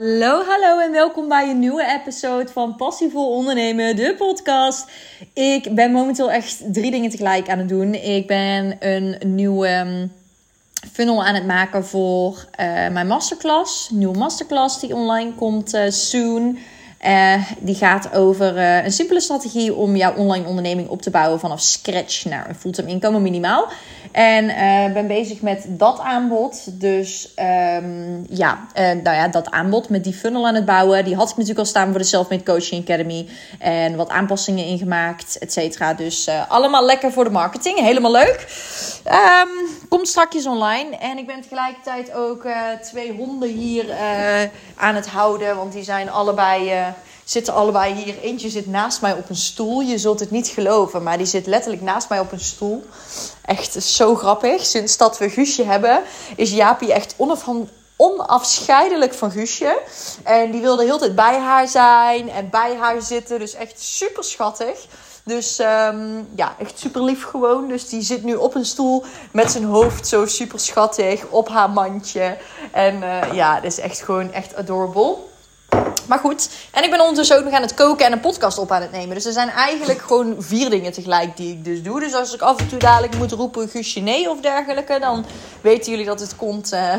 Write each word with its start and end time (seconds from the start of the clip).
Hallo, 0.00 0.44
hallo 0.44 0.78
en 0.78 0.92
welkom 0.92 1.28
bij 1.28 1.50
een 1.50 1.58
nieuwe 1.58 2.00
episode 2.00 2.52
van 2.52 2.76
Passievol 2.76 3.36
Ondernemen, 3.36 3.96
de 3.96 4.14
podcast. 4.18 4.90
Ik 5.32 5.74
ben 5.74 5.92
momenteel 5.92 6.30
echt 6.30 6.72
drie 6.72 6.90
dingen 6.90 7.10
tegelijk 7.10 7.48
aan 7.48 7.58
het 7.58 7.68
doen. 7.68 7.94
Ik 7.94 8.26
ben 8.26 8.76
een 8.78 9.16
nieuwe 9.34 9.66
ehm, 9.66 10.06
funnel 10.92 11.24
aan 11.24 11.34
het 11.34 11.46
maken 11.46 11.84
voor 11.84 12.32
uh, 12.32 12.88
mijn 12.88 13.06
masterclass. 13.06 13.90
Nieuwe 13.90 14.18
masterclass 14.18 14.80
die 14.80 14.94
online 14.94 15.34
komt 15.34 15.74
uh, 15.74 15.90
soon. 15.90 16.58
Uh, 17.06 17.34
die 17.58 17.74
gaat 17.74 18.14
over 18.14 18.56
uh, 18.56 18.84
een 18.84 18.92
simpele 18.92 19.20
strategie 19.20 19.74
om 19.74 19.96
jouw 19.96 20.14
online 20.14 20.46
onderneming 20.46 20.88
op 20.88 21.02
te 21.02 21.10
bouwen 21.10 21.40
vanaf 21.40 21.60
scratch 21.60 22.24
naar 22.24 22.48
een 22.48 22.54
fulltime 22.54 22.90
inkomen 22.90 23.22
minimaal. 23.22 23.68
En 24.12 24.44
uh, 24.44 24.92
ben 24.92 25.06
bezig 25.06 25.40
met 25.40 25.64
dat 25.68 25.98
aanbod. 25.98 26.80
Dus 26.80 27.34
um, 27.36 28.26
ja, 28.28 28.66
nou 28.74 29.16
ja, 29.16 29.28
dat 29.28 29.50
aanbod 29.50 29.88
met 29.88 30.04
die 30.04 30.12
funnel 30.12 30.46
aan 30.46 30.54
het 30.54 30.64
bouwen. 30.64 31.04
Die 31.04 31.14
had 31.14 31.30
ik 31.30 31.36
natuurlijk 31.36 31.58
al 31.58 31.64
staan 31.64 31.90
voor 31.90 31.98
de 31.98 32.04
Selfmade 32.04 32.42
Coaching 32.42 32.82
Academy. 32.82 33.28
En 33.58 33.96
wat 33.96 34.08
aanpassingen 34.08 34.64
ingemaakt, 34.64 35.38
et 35.38 35.52
cetera. 35.52 35.94
Dus 35.94 36.30
allemaal 36.48 36.84
lekker 36.84 37.12
voor 37.12 37.24
de 37.24 37.30
marketing. 37.30 37.78
Helemaal 37.78 38.12
leuk. 38.12 38.46
Um, 39.06 39.78
komt 39.88 40.08
straks 40.08 40.46
online. 40.46 40.96
En 40.96 41.18
ik 41.18 41.26
ben 41.26 41.40
tegelijkertijd 41.40 42.12
ook 42.12 42.46
twee 42.82 43.12
honden 43.12 43.48
hier 43.48 43.84
aan 44.76 44.94
het 44.94 45.08
houden. 45.08 45.56
Want 45.56 45.72
die 45.72 45.84
zijn 45.84 46.10
allebei 46.10 46.72
zitten 47.30 47.54
allebei 47.54 47.94
hier. 47.94 48.18
Eentje 48.22 48.50
zit 48.50 48.66
naast 48.66 49.00
mij 49.00 49.12
op 49.12 49.28
een 49.28 49.36
stoel. 49.36 49.80
Je 49.80 49.98
zult 49.98 50.20
het 50.20 50.30
niet 50.30 50.48
geloven, 50.48 51.02
maar 51.02 51.16
die 51.16 51.26
zit 51.26 51.46
letterlijk 51.46 51.82
naast 51.82 52.08
mij 52.08 52.20
op 52.20 52.32
een 52.32 52.40
stoel. 52.40 52.84
Echt 53.44 53.82
zo 53.82 54.14
grappig. 54.14 54.64
Sinds 54.64 54.96
dat 54.96 55.18
we 55.18 55.30
Guusje 55.30 55.64
hebben, 55.64 56.02
is 56.36 56.50
Jaapie 56.50 56.92
echt 56.92 57.14
onafscheidelijk 57.96 59.14
van 59.14 59.30
Guusje. 59.30 59.78
En 60.24 60.50
die 60.50 60.60
wilde 60.60 60.84
heel 60.84 60.98
tijd 60.98 61.14
bij 61.14 61.38
haar 61.38 61.68
zijn 61.68 62.30
en 62.30 62.50
bij 62.50 62.76
haar 62.76 63.02
zitten. 63.02 63.38
Dus 63.38 63.54
echt 63.54 63.80
super 63.80 64.24
schattig. 64.24 64.86
Dus 65.24 65.58
um, 65.58 66.28
ja, 66.34 66.54
echt 66.58 66.78
super 66.78 67.02
lief 67.02 67.24
gewoon. 67.24 67.68
Dus 67.68 67.88
die 67.88 68.02
zit 68.02 68.24
nu 68.24 68.34
op 68.34 68.54
een 68.54 68.64
stoel 68.64 69.04
met 69.32 69.50
zijn 69.50 69.64
hoofd 69.64 70.06
zo 70.06 70.26
super 70.26 70.60
schattig 70.60 71.26
op 71.28 71.48
haar 71.48 71.70
mandje. 71.70 72.36
En 72.72 72.94
uh, 73.02 73.32
ja, 73.32 73.54
dat 73.54 73.72
is 73.72 73.78
echt 73.78 74.02
gewoon 74.02 74.32
echt 74.32 74.56
adorable. 74.56 75.28
Maar 76.10 76.18
goed, 76.18 76.48
en 76.70 76.84
ik 76.84 76.90
ben 76.90 77.00
ondertussen 77.00 77.36
ook 77.36 77.44
nog 77.44 77.52
aan 77.52 77.62
het 77.62 77.74
koken 77.74 78.06
en 78.06 78.12
een 78.12 78.20
podcast 78.20 78.58
op 78.58 78.70
aan 78.70 78.82
het 78.82 78.92
nemen. 78.92 79.14
Dus 79.14 79.24
er 79.24 79.32
zijn 79.32 79.48
eigenlijk 79.48 80.00
gewoon 80.00 80.36
vier 80.38 80.70
dingen 80.70 80.92
tegelijk 80.92 81.36
die 81.36 81.52
ik 81.52 81.64
dus 81.64 81.82
doe. 81.82 82.00
Dus 82.00 82.14
als 82.14 82.34
ik 82.34 82.40
af 82.40 82.58
en 82.58 82.68
toe 82.68 82.78
dadelijk 82.78 83.16
moet 83.16 83.32
roepen 83.32 83.68
Guusje 83.68 84.26
of 84.28 84.40
dergelijke, 84.40 84.98
dan 84.98 85.24
weten 85.60 85.90
jullie 85.90 86.06
dat 86.06 86.20
het 86.20 86.36
komt 86.36 86.72
uh, 86.72 86.94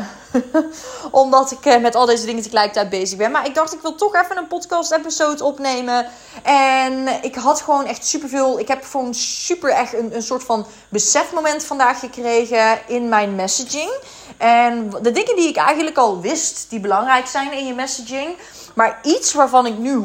omdat 1.10 1.50
ik 1.50 1.66
uh, 1.66 1.76
met 1.76 1.94
al 1.94 2.06
deze 2.06 2.26
dingen 2.26 2.42
tegelijkertijd 2.42 2.90
bezig 2.90 3.18
ben. 3.18 3.30
Maar 3.30 3.46
ik 3.46 3.54
dacht, 3.54 3.74
ik 3.74 3.80
wil 3.80 3.94
toch 3.94 4.14
even 4.14 4.36
een 4.36 4.46
podcast 4.46 4.92
episode 4.92 5.44
opnemen. 5.44 6.06
En 6.42 7.08
ik 7.22 7.34
had 7.34 7.60
gewoon 7.60 7.86
echt 7.86 8.06
superveel, 8.06 8.58
ik 8.58 8.68
heb 8.68 8.84
gewoon 8.84 9.14
super 9.14 9.70
echt 9.70 9.94
een, 9.94 10.14
een 10.14 10.22
soort 10.22 10.44
van 10.44 10.66
besefmoment 10.88 11.64
vandaag 11.64 11.98
gekregen 11.98 12.78
in 12.86 13.08
mijn 13.08 13.34
messaging. 13.34 13.90
En 14.36 14.90
de 15.02 15.10
dingen 15.10 15.36
die 15.36 15.48
ik 15.48 15.56
eigenlijk 15.56 15.96
al 15.96 16.20
wist, 16.20 16.66
die 16.68 16.80
belangrijk 16.80 17.26
zijn 17.26 17.52
in 17.52 17.66
je 17.66 17.74
messaging 17.74 18.36
maar 18.74 18.98
iets 19.02 19.32
waarvan 19.32 19.66
ik 19.66 19.78
nu 19.78 20.02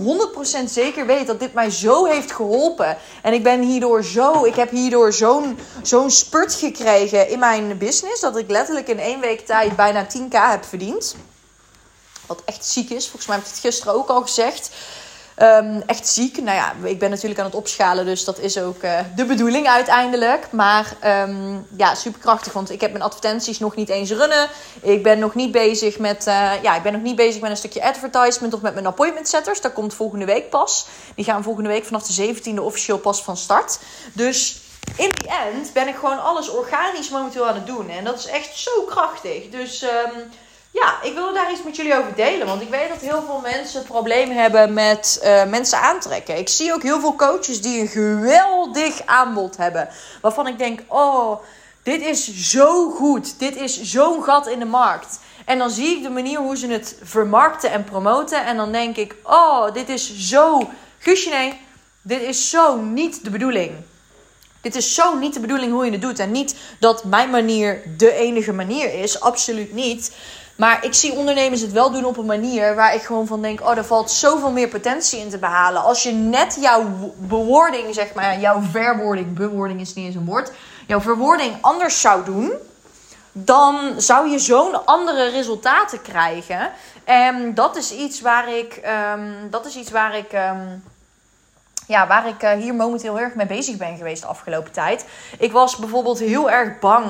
100% 0.62 0.64
zeker 0.66 1.06
weet 1.06 1.28
dat 1.28 1.40
dit 1.40 1.54
mij 1.54 1.70
zo 1.70 2.06
heeft 2.06 2.32
geholpen. 2.32 2.98
En 3.22 3.34
ik 3.34 3.44
ben 3.44 3.62
hierdoor 3.62 4.04
zo, 4.04 4.46
ik 4.46 4.56
heb 4.56 4.70
hierdoor 4.70 5.14
zo'n 5.14 5.59
zo'n 5.82 6.12
spurt 6.12 6.54
gekregen 6.54 7.30
in 7.30 7.40
mijn 7.40 7.78
business. 7.78 8.22
Dat 8.22 8.38
ik 8.38 8.50
letterlijk 8.50 8.88
in 8.88 9.00
één 9.00 9.20
week 9.20 9.46
tijd 9.46 9.76
bijna 9.76 10.06
10k 10.06 10.32
heb 10.32 10.66
verdiend. 10.66 11.16
Wat 12.26 12.42
echt 12.46 12.66
ziek 12.66 12.90
is. 12.90 13.04
Volgens 13.04 13.26
mij 13.28 13.36
heb 13.36 13.46
ik 13.46 13.52
het 13.52 13.62
gisteren 13.62 13.94
ook 13.94 14.09
al 14.09 14.22
gezegd. 14.22 14.70
Um, 15.42 15.82
echt 15.86 16.08
ziek. 16.08 16.42
Nou 16.42 16.58
ja, 16.58 16.74
ik 16.84 17.00
ben 17.00 17.10
natuurlijk 17.10 17.40
aan 17.40 17.46
het 17.46 17.56
opschalen, 17.56 18.06
dus 18.06 18.24
dat 18.24 18.40
is 18.40 18.60
ook 18.60 18.84
uh, 18.84 19.00
de 19.16 19.26
bedoeling 19.26 19.68
uiteindelijk. 19.68 20.52
Maar 20.52 20.94
um, 21.06 21.68
ja, 21.78 21.96
superkrachtig, 21.96 22.53
want 22.53 22.72
ik 22.72 22.81
heb 22.81 22.92
mijn 22.92 23.03
advertenties 23.03 23.59
nog 23.59 23.76
niet 23.76 23.90
eens 23.90 24.12
runnen. 24.12 24.50
Ik 24.81 25.03
ben 25.03 25.20
nog 25.20 25.36
niet 25.36 25.52
bezig 25.52 26.00
met, 26.00 26.28
uh, 26.28 26.52
ja, 26.62 26.76
ik 26.76 26.84
ben 26.84 26.94
nog 26.94 27.02
niet 27.02 27.16
bezig 27.16 27.42
met 27.42 27.50
een 27.50 27.58
stukje 27.58 27.84
advertisement 27.84 28.53
of 28.53 28.62
met 28.62 28.74
mijn 28.74 28.86
appointment 28.86 29.28
setters. 29.28 29.62
Dat 29.62 29.74
komt 29.74 29.94
volgende 29.94 30.26
week 30.26 30.50
pas. 30.50 30.88
Die 31.16 31.26
gaan 31.26 31.44
volgende 31.44 31.70
week 31.70 31.86
vanaf 31.86 32.03
de 32.03 32.36
17e 32.36 32.59
officieel 32.59 32.97
pas 32.97 33.24
van 33.24 33.38
start. 33.38 33.80
Dus 34.14 34.62
in 34.96 35.12
die 35.12 35.30
end 35.52 35.74
ben 35.74 35.88
ik 35.88 35.96
gewoon 35.96 36.24
alles 36.24 36.50
organisch 36.50 37.09
momenteel 37.09 37.47
aan 37.47 37.56
het 37.56 37.68
doen. 37.68 37.90
En 37.90 38.03
dat 38.03 38.20
is 38.20 38.26
echt 38.26 38.58
zo 38.58 38.81
krachtig. 38.81 39.50
Dus... 39.50 39.81
Um, 39.81 40.30
ja, 40.72 41.01
ik 41.03 41.13
wilde 41.13 41.33
daar 41.33 41.51
iets 41.51 41.63
met 41.63 41.75
jullie 41.75 41.97
over 41.97 42.16
delen. 42.16 42.47
Want 42.47 42.61
ik 42.61 42.69
weet 42.69 42.89
dat 42.89 43.01
heel 43.01 43.23
veel 43.25 43.39
mensen 43.39 43.83
problemen 43.83 44.38
hebben 44.38 44.73
met 44.73 45.19
uh, 45.23 45.45
mensen 45.45 45.79
aantrekken. 45.79 46.38
Ik 46.38 46.50
zie 46.50 46.73
ook 46.73 46.83
heel 46.83 47.00
veel 47.00 47.16
coaches 47.16 47.61
die 47.61 47.81
een 47.81 47.88
geweldig 47.88 49.05
aanbod 49.05 49.57
hebben. 49.57 49.89
Waarvan 50.22 50.47
ik 50.47 50.57
denk, 50.57 50.81
oh, 50.88 51.39
dit 51.83 52.01
is 52.01 52.50
zo 52.51 52.89
goed. 52.89 53.39
Dit 53.39 53.55
is 53.55 53.81
zo'n 53.81 54.23
gat 54.23 54.47
in 54.47 54.59
de 54.59 54.66
markt. 54.66 55.19
En 55.45 55.57
dan 55.57 55.69
zie 55.69 55.97
ik 55.97 56.03
de 56.03 56.09
manier 56.09 56.39
hoe 56.39 56.57
ze 56.57 56.67
het 56.67 56.95
vermarkten 57.03 57.72
en 57.72 57.84
promoten. 57.84 58.45
En 58.45 58.57
dan 58.57 58.72
denk 58.72 58.95
ik, 58.97 59.16
oh, 59.23 59.73
dit 59.73 59.89
is 59.89 60.17
zo... 60.17 60.69
Guusje, 60.97 61.29
nee, 61.29 61.61
dit 62.01 62.22
is 62.22 62.49
zo 62.49 62.75
niet 62.75 63.23
de 63.23 63.29
bedoeling. 63.29 63.72
Dit 64.61 64.75
is 64.75 64.94
zo 64.94 65.16
niet 65.16 65.34
de 65.34 65.39
bedoeling 65.39 65.72
hoe 65.72 65.85
je 65.85 65.91
het 65.91 66.01
doet. 66.01 66.19
En 66.19 66.31
niet 66.31 66.55
dat 66.79 67.03
mijn 67.03 67.29
manier 67.29 67.81
de 67.97 68.13
enige 68.13 68.53
manier 68.53 68.94
is. 68.94 69.19
Absoluut 69.19 69.73
niet. 69.73 70.11
Maar 70.57 70.85
ik 70.85 70.94
zie 70.94 71.13
ondernemers 71.13 71.62
het 71.62 71.72
wel 71.72 71.91
doen 71.91 72.06
op 72.06 72.18
een 72.18 72.25
manier 72.25 72.75
waar 72.75 72.95
ik 72.95 73.01
gewoon 73.01 73.28
van 73.28 73.41
denk: 73.41 73.62
oh, 73.62 73.78
er 73.78 73.85
valt 73.85 74.12
zoveel 74.12 74.51
meer 74.51 74.68
potentie 74.68 75.19
in 75.19 75.29
te 75.29 75.38
behalen. 75.38 75.84
Als 75.84 76.03
je 76.03 76.12
net 76.12 76.57
jouw 76.62 77.13
bewoording, 77.18 77.94
zeg 77.94 78.13
maar, 78.13 78.40
jouw 78.40 78.62
verwoording, 78.62 79.34
bewoording 79.34 79.81
is 79.81 79.94
niet 79.94 80.06
eens 80.06 80.16
een 80.16 80.25
woord, 80.25 80.51
jouw 80.88 81.01
verwoording 81.01 81.57
anders 81.62 82.01
zou 82.01 82.25
doen, 82.25 82.51
dan 83.31 83.94
zou 83.97 84.29
je 84.29 84.40
zo'n 84.40 84.85
andere 84.85 85.29
resultaten 85.29 86.01
krijgen. 86.01 86.72
En 87.03 87.53
dat 87.53 87.75
is 87.75 87.91
iets 87.91 88.22
waar 88.22 88.53
ik, 88.53 88.81
um, 89.13 89.50
dat 89.50 89.66
is 89.66 89.75
iets 89.75 89.91
waar 89.91 90.17
ik. 90.17 90.34
Um, 90.34 90.84
ja, 91.88 92.08
waar 92.08 92.28
ik 92.28 92.44
uh, 92.44 92.52
hier 92.52 92.75
momenteel 92.75 93.16
heel 93.16 93.24
erg 93.24 93.36
mee 93.36 93.46
bezig 93.46 93.78
ben 93.78 93.98
geweest 93.98 94.22
de 94.22 94.28
afgelopen 94.28 94.72
tijd. 94.72 95.06
Ik 95.40 95.52
was 95.52 95.75
bijvoorbeeld 95.75 96.20
heel 96.20 96.52
erg 96.52 96.80
bang 96.80 97.06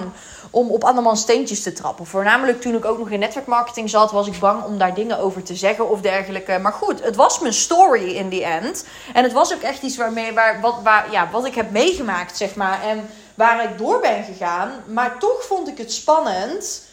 om 0.52 0.70
op 0.70 0.84
andermans 0.84 1.22
steentjes 1.22 1.64
te 1.64 1.74
trappen. 1.74 2.06
Voornamelijk 2.06 2.62
toen 2.62 2.76
ik 2.76 2.86
ook 2.86 2.98
nog 2.98 3.10
in 3.10 3.20
netwerkmarketing 3.20 3.90
zat, 3.90 4.12
was 4.12 4.28
ik 4.28 4.40
bang 4.40 4.64
om 4.64 4.78
daar 4.78 4.94
dingen 4.94 5.20
over 5.20 5.44
te 5.44 5.56
zeggen 5.56 5.90
of 5.90 6.02
dergelijke. 6.02 6.60
Maar 6.62 6.74
goed, 6.74 7.04
het 7.04 7.16
was 7.16 7.40
mijn 7.40 7.54
story 7.54 8.16
in 8.16 8.30
the 8.30 8.44
end. 8.44 8.86
En 9.14 9.24
het 9.24 9.34
was 9.34 9.54
ook 9.54 9.62
echt 9.62 9.82
iets 9.82 9.98
waarmee, 9.98 10.34
waar, 10.34 10.62
wat, 10.62 10.76
waar, 10.84 11.12
ja, 11.12 11.30
wat 11.32 11.46
ik 11.46 11.56
heb 11.56 11.72
meegemaakt, 11.72 12.38
zeg 12.38 12.56
maar. 12.56 12.84
En 12.84 13.10
waar 13.36 13.64
ik 13.64 13.78
door 13.78 14.00
ben 14.00 14.24
gegaan. 14.24 14.72
Maar 14.88 15.18
toch 15.20 15.44
vond 15.44 15.68
ik 15.68 15.78
het 15.78 15.94
spannend. 15.94 16.86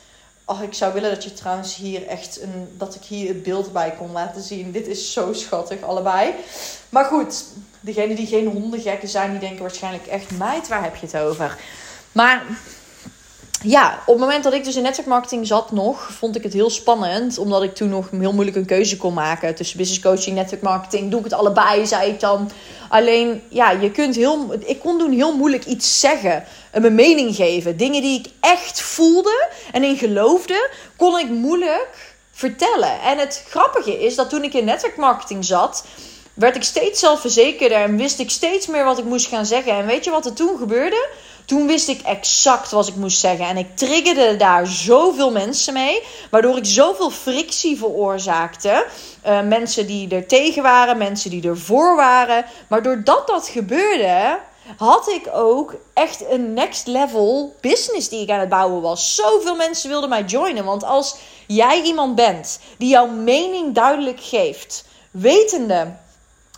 Oh, 0.47 0.63
ik 0.63 0.75
zou 0.75 0.93
willen 0.93 1.11
dat 1.11 1.25
je 1.25 1.33
trouwens 1.33 1.77
hier 1.77 2.07
echt 2.07 2.41
een, 2.41 2.69
dat 2.77 2.95
ik 2.95 3.03
hier 3.03 3.29
het 3.29 3.43
beeld 3.43 3.73
bij 3.73 3.95
kon 3.99 4.13
laten 4.13 4.43
zien. 4.43 4.73
Dit 4.73 4.87
is 4.87 5.13
zo 5.13 5.33
schattig, 5.33 5.83
allebei. 5.83 6.35
Maar 6.89 7.05
goed, 7.05 7.45
degenen 7.81 8.17
die 8.17 8.27
geen 8.27 8.47
hondengekken 8.47 9.09
zijn, 9.09 9.31
die 9.31 9.41
denken 9.41 9.63
waarschijnlijk 9.63 10.07
echt, 10.07 10.31
meid, 10.31 10.69
waar 10.69 10.83
heb 10.83 10.97
je 10.97 11.07
het 11.07 11.17
over? 11.17 11.59
Maar 12.13 12.43
ja, 13.65 13.99
op 14.07 14.15
het 14.15 14.23
moment 14.23 14.45
dat 14.45 14.53
ik 14.53 14.65
dus 14.65 14.77
in 14.77 14.83
netwerkmarketing 14.83 15.47
zat 15.47 15.73
nog, 15.73 16.13
vond 16.13 16.37
ik 16.37 16.43
het 16.43 16.53
heel 16.53 16.71
spannend. 16.71 17.39
Omdat 17.39 17.63
ik 17.63 17.75
toen 17.75 17.89
nog 17.89 18.11
heel 18.11 18.33
moeilijk 18.33 18.57
een 18.57 18.67
keuze 18.67 18.97
kon 18.97 19.15
maken 19.15 19.55
tussen 19.55 19.77
business 19.77 20.03
coaching, 20.03 20.37
netwerkmarketing. 20.37 21.11
Doe 21.11 21.19
ik 21.19 21.25
het 21.25 21.35
allebei, 21.35 21.87
zei 21.87 22.11
ik 22.11 22.21
dan. 22.21 22.51
Alleen, 22.89 23.43
ja, 23.49 23.71
je 23.71 23.91
kunt 23.91 24.17
heel... 24.17 24.55
Ik 24.65 24.81
kon 24.81 24.99
toen 24.99 25.13
heel 25.13 25.37
moeilijk 25.37 25.65
iets 25.65 26.01
zeggen. 26.01 26.45
Mijn 26.73 26.95
mening 26.95 27.37
geven. 27.37 27.77
Dingen 27.77 28.03
die 28.03 28.19
ik 28.19 28.27
echt 28.41 28.81
voelde 28.81 29.49
en 29.73 29.83
in 29.83 29.97
geloofde, 29.97 30.71
kon 30.97 31.19
ik 31.19 31.29
moeilijk 31.29 32.17
vertellen. 32.33 33.01
En 33.01 33.19
het 33.19 33.45
grappige 33.49 34.05
is 34.05 34.15
dat 34.15 34.31
toen 34.31 34.45
ik 34.45 34.55
in 34.55 34.65
netwerkmarketing 34.65 35.45
zat 35.45 35.85
werd 36.35 36.57
ik 36.57 36.63
steeds 36.63 37.01
zelfverzekerder 37.01 37.79
en 37.79 37.97
wist 37.97 38.19
ik 38.19 38.31
steeds 38.31 38.67
meer 38.67 38.85
wat 38.85 38.99
ik 38.99 39.05
moest 39.05 39.27
gaan 39.27 39.47
zeggen. 39.47 39.73
En 39.73 39.87
weet 39.87 40.05
je 40.05 40.11
wat 40.11 40.27
er 40.27 40.33
toen 40.33 40.59
gebeurde? 40.59 41.09
Toen 41.45 41.67
wist 41.67 41.89
ik 41.89 42.03
exact 42.03 42.71
wat 42.71 42.89
ik 42.89 42.95
moest 42.95 43.19
zeggen. 43.19 43.47
En 43.47 43.57
ik 43.57 43.77
triggerde 43.77 44.37
daar 44.37 44.67
zoveel 44.67 45.31
mensen 45.31 45.73
mee. 45.73 46.03
Waardoor 46.31 46.57
ik 46.57 46.65
zoveel 46.65 47.11
frictie 47.11 47.79
veroorzaakte. 47.79 48.87
Uh, 49.27 49.41
mensen 49.41 49.87
die 49.87 50.09
er 50.09 50.27
tegen 50.27 50.63
waren, 50.63 50.99
mensen 50.99 51.31
die 51.31 51.49
er 51.49 51.59
voor 51.59 51.97
waren. 51.97 52.45
Maar 52.69 52.83
doordat 52.83 53.27
dat 53.27 53.49
gebeurde, 53.49 54.39
had 54.77 55.09
ik 55.09 55.29
ook 55.33 55.75
echt 55.95 56.31
een 56.31 56.53
next 56.53 56.87
level 56.87 57.57
business 57.61 58.09
die 58.09 58.23
ik 58.23 58.31
aan 58.31 58.41
het 58.41 58.49
bouwen 58.49 58.83
was. 58.83 59.15
Zoveel 59.15 59.57
mensen 59.57 59.91
wilden 59.91 60.09
mij 60.09 60.25
joinen. 60.25 60.65
Want 60.65 60.85
als 60.85 61.17
jij 61.47 61.83
iemand 61.83 62.15
bent 62.15 62.59
die 62.79 62.89
jouw 62.89 63.07
mening 63.07 63.75
duidelijk 63.75 64.21
geeft, 64.21 64.85
wetende 65.11 65.97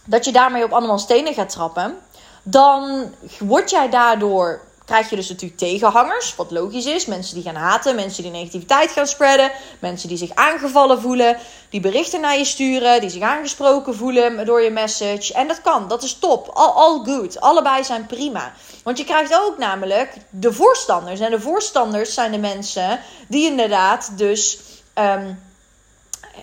dat 0.05 0.25
je 0.25 0.33
daarmee 0.33 0.65
op 0.65 0.73
allemaal 0.73 0.99
stenen 0.99 1.35
gaat 1.35 1.49
trappen, 1.49 1.99
dan 2.43 3.11
word 3.39 3.71
jij 3.71 3.89
daardoor 3.91 4.61
krijg 4.87 5.11
je 5.11 5.17
dus 5.17 5.29
natuurlijk 5.29 5.61
tegenhangers, 5.61 6.35
wat 6.35 6.51
logisch 6.51 6.87
is. 6.87 7.07
Mensen 7.07 7.35
die 7.35 7.45
gaan 7.45 7.55
haten, 7.55 7.95
mensen 7.95 8.23
die 8.23 8.33
negativiteit 8.33 8.91
gaan 8.91 9.07
spreiden, 9.07 9.51
mensen 9.79 10.09
die 10.09 10.17
zich 10.17 10.35
aangevallen 10.35 11.01
voelen, 11.01 11.37
die 11.71 11.81
berichten 11.81 12.21
naar 12.21 12.39
je 12.39 12.45
sturen, 12.45 13.01
die 13.01 13.11
zich 13.11 13.23
aangesproken 13.23 13.95
voelen 13.95 14.47
door 14.47 14.63
je 14.63 14.71
message. 14.71 15.35
En 15.35 15.49
dat 15.49 15.61
kan, 15.61 15.89
dat 15.89 16.03
is 16.03 16.19
top, 16.19 16.49
all, 16.49 16.71
all 16.71 17.05
good, 17.05 17.41
allebei 17.41 17.85
zijn 17.85 18.07
prima. 18.07 18.53
Want 18.83 18.99
je 18.99 19.05
krijgt 19.05 19.35
ook 19.35 19.59
namelijk 19.59 20.13
de 20.31 20.53
voorstanders. 20.53 21.21
En 21.21 21.31
de 21.31 21.41
voorstanders 21.41 22.15
zijn 22.15 22.33
de 22.33 22.39
mensen 22.39 23.01
die 23.29 23.51
inderdaad 23.51 24.19
dus... 24.19 24.59
Ehm, 24.95 25.33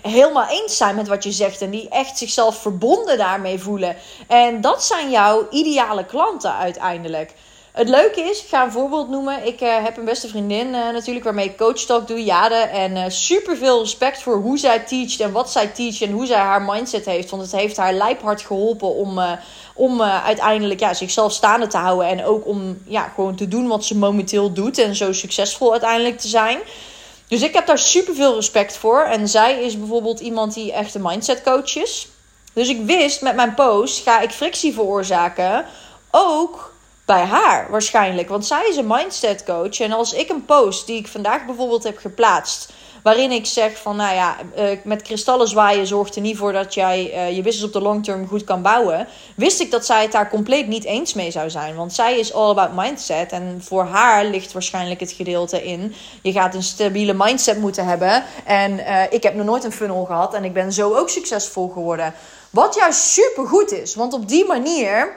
helemaal 0.02 0.46
eens 0.48 0.76
zijn 0.76 0.94
met 0.94 1.08
wat 1.08 1.24
je 1.24 1.32
zegt 1.32 1.60
en 1.60 1.70
die 1.70 1.88
echt 1.88 2.18
zichzelf 2.18 2.56
verbonden 2.56 3.18
daarmee 3.18 3.58
voelen. 3.58 3.96
En 4.28 4.60
dat 4.60 4.84
zijn 4.84 5.10
jouw 5.10 5.46
ideale 5.50 6.04
klanten 6.04 6.54
uiteindelijk. 6.54 7.34
Het 7.74 7.88
leuke 7.88 8.20
is, 8.20 8.42
ik 8.42 8.48
ga 8.48 8.64
een 8.64 8.72
voorbeeld 8.72 9.08
noemen. 9.08 9.46
Ik 9.46 9.60
uh, 9.60 9.84
heb 9.84 9.96
een 9.96 10.04
beste 10.04 10.28
vriendin 10.28 10.66
uh, 10.66 10.90
natuurlijk 10.92 11.24
waarmee 11.24 11.44
ik 11.44 11.56
coach 11.56 11.78
talk 11.78 12.08
doe, 12.08 12.24
Jade. 12.24 12.54
En 12.54 12.96
uh, 12.96 13.04
super 13.08 13.56
veel 13.56 13.80
respect 13.80 14.22
voor 14.22 14.36
hoe 14.36 14.58
zij 14.58 14.78
teacht 14.78 15.20
en 15.20 15.32
wat 15.32 15.50
zij 15.50 15.66
teacht 15.66 16.00
en 16.00 16.10
hoe 16.10 16.26
zij 16.26 16.38
haar 16.38 16.62
mindset 16.62 17.04
heeft. 17.04 17.30
Want 17.30 17.42
het 17.42 17.52
heeft 17.52 17.76
haar 17.76 17.92
lijphard 17.92 18.42
geholpen 18.42 18.94
om, 18.94 19.20
om 19.74 20.02
uiteindelijk 20.02 20.80
ja, 20.80 20.94
zichzelf 20.94 21.32
staande 21.32 21.66
te 21.66 21.76
houden. 21.76 22.08
En 22.08 22.24
ook 22.24 22.46
om 22.46 22.78
ja, 22.86 23.08
gewoon 23.14 23.34
te 23.34 23.48
doen 23.48 23.66
wat 23.66 23.84
ze 23.84 23.96
momenteel 23.96 24.52
doet 24.52 24.78
en 24.78 24.94
zo 24.94 25.12
succesvol 25.12 25.70
uiteindelijk 25.70 26.18
te 26.18 26.28
zijn. 26.28 26.58
Dus 27.28 27.42
ik 27.42 27.54
heb 27.54 27.66
daar 27.66 27.78
super 27.78 28.14
veel 28.14 28.34
respect 28.34 28.76
voor. 28.76 29.02
En 29.02 29.28
zij 29.28 29.62
is 29.62 29.78
bijvoorbeeld 29.78 30.20
iemand 30.20 30.54
die 30.54 30.72
echt 30.72 30.94
een 30.94 31.02
mindset 31.02 31.42
coach 31.42 31.76
is. 31.76 32.08
Dus 32.52 32.68
ik 32.68 32.80
wist 32.84 33.22
met 33.22 33.34
mijn 33.34 33.54
post 33.54 34.02
ga 34.02 34.20
ik 34.20 34.30
frictie 34.30 34.74
veroorzaken. 34.74 35.66
Ook 36.10 36.73
bij 37.04 37.24
haar 37.24 37.70
waarschijnlijk. 37.70 38.28
Want 38.28 38.46
zij 38.46 38.66
is 38.68 38.76
een 38.76 38.86
mindset 38.86 39.44
coach. 39.44 39.80
En 39.80 39.92
als 39.92 40.12
ik 40.12 40.28
een 40.28 40.44
post 40.44 40.86
die 40.86 40.98
ik 40.98 41.08
vandaag 41.08 41.46
bijvoorbeeld 41.46 41.84
heb 41.84 41.98
geplaatst. 41.98 42.72
Waarin 43.02 43.30
ik 43.30 43.46
zeg 43.46 43.76
van, 43.76 43.96
nou 43.96 44.14
ja, 44.14 44.36
uh, 44.58 44.68
met 44.84 45.02
kristallen 45.02 45.48
zwaaien 45.48 45.86
zorgt 45.86 46.16
er 46.16 46.22
niet 46.22 46.36
voor 46.36 46.52
dat 46.52 46.74
jij 46.74 47.10
uh, 47.14 47.36
je 47.36 47.42
business 47.42 47.66
op 47.66 47.72
de 47.72 47.80
long 47.80 48.04
term 48.04 48.28
goed 48.28 48.44
kan 48.44 48.62
bouwen. 48.62 49.08
Wist 49.36 49.60
ik 49.60 49.70
dat 49.70 49.86
zij 49.86 50.02
het 50.02 50.12
daar 50.12 50.30
compleet 50.30 50.66
niet 50.66 50.84
eens 50.84 51.14
mee 51.14 51.30
zou 51.30 51.50
zijn. 51.50 51.74
Want 51.74 51.92
zij 51.92 52.18
is 52.18 52.32
all 52.32 52.50
about 52.50 52.72
mindset. 52.74 53.32
En 53.32 53.60
voor 53.64 53.84
haar 53.84 54.24
ligt 54.24 54.52
waarschijnlijk 54.52 55.00
het 55.00 55.12
gedeelte 55.12 55.64
in. 55.64 55.94
Je 56.22 56.32
gaat 56.32 56.54
een 56.54 56.62
stabiele 56.62 57.14
mindset 57.16 57.58
moeten 57.58 57.86
hebben. 57.86 58.24
En 58.44 58.72
uh, 58.78 59.02
ik 59.10 59.22
heb 59.22 59.34
nog 59.34 59.46
nooit 59.46 59.64
een 59.64 59.72
funnel 59.72 60.04
gehad. 60.04 60.34
En 60.34 60.44
ik 60.44 60.52
ben 60.52 60.72
zo 60.72 60.94
ook 60.94 61.08
succesvol 61.08 61.68
geworden. 61.68 62.14
Wat 62.50 62.74
juist 62.74 63.00
super 63.00 63.46
goed 63.46 63.72
is. 63.72 63.94
Want 63.94 64.12
op 64.12 64.28
die 64.28 64.46
manier 64.46 65.16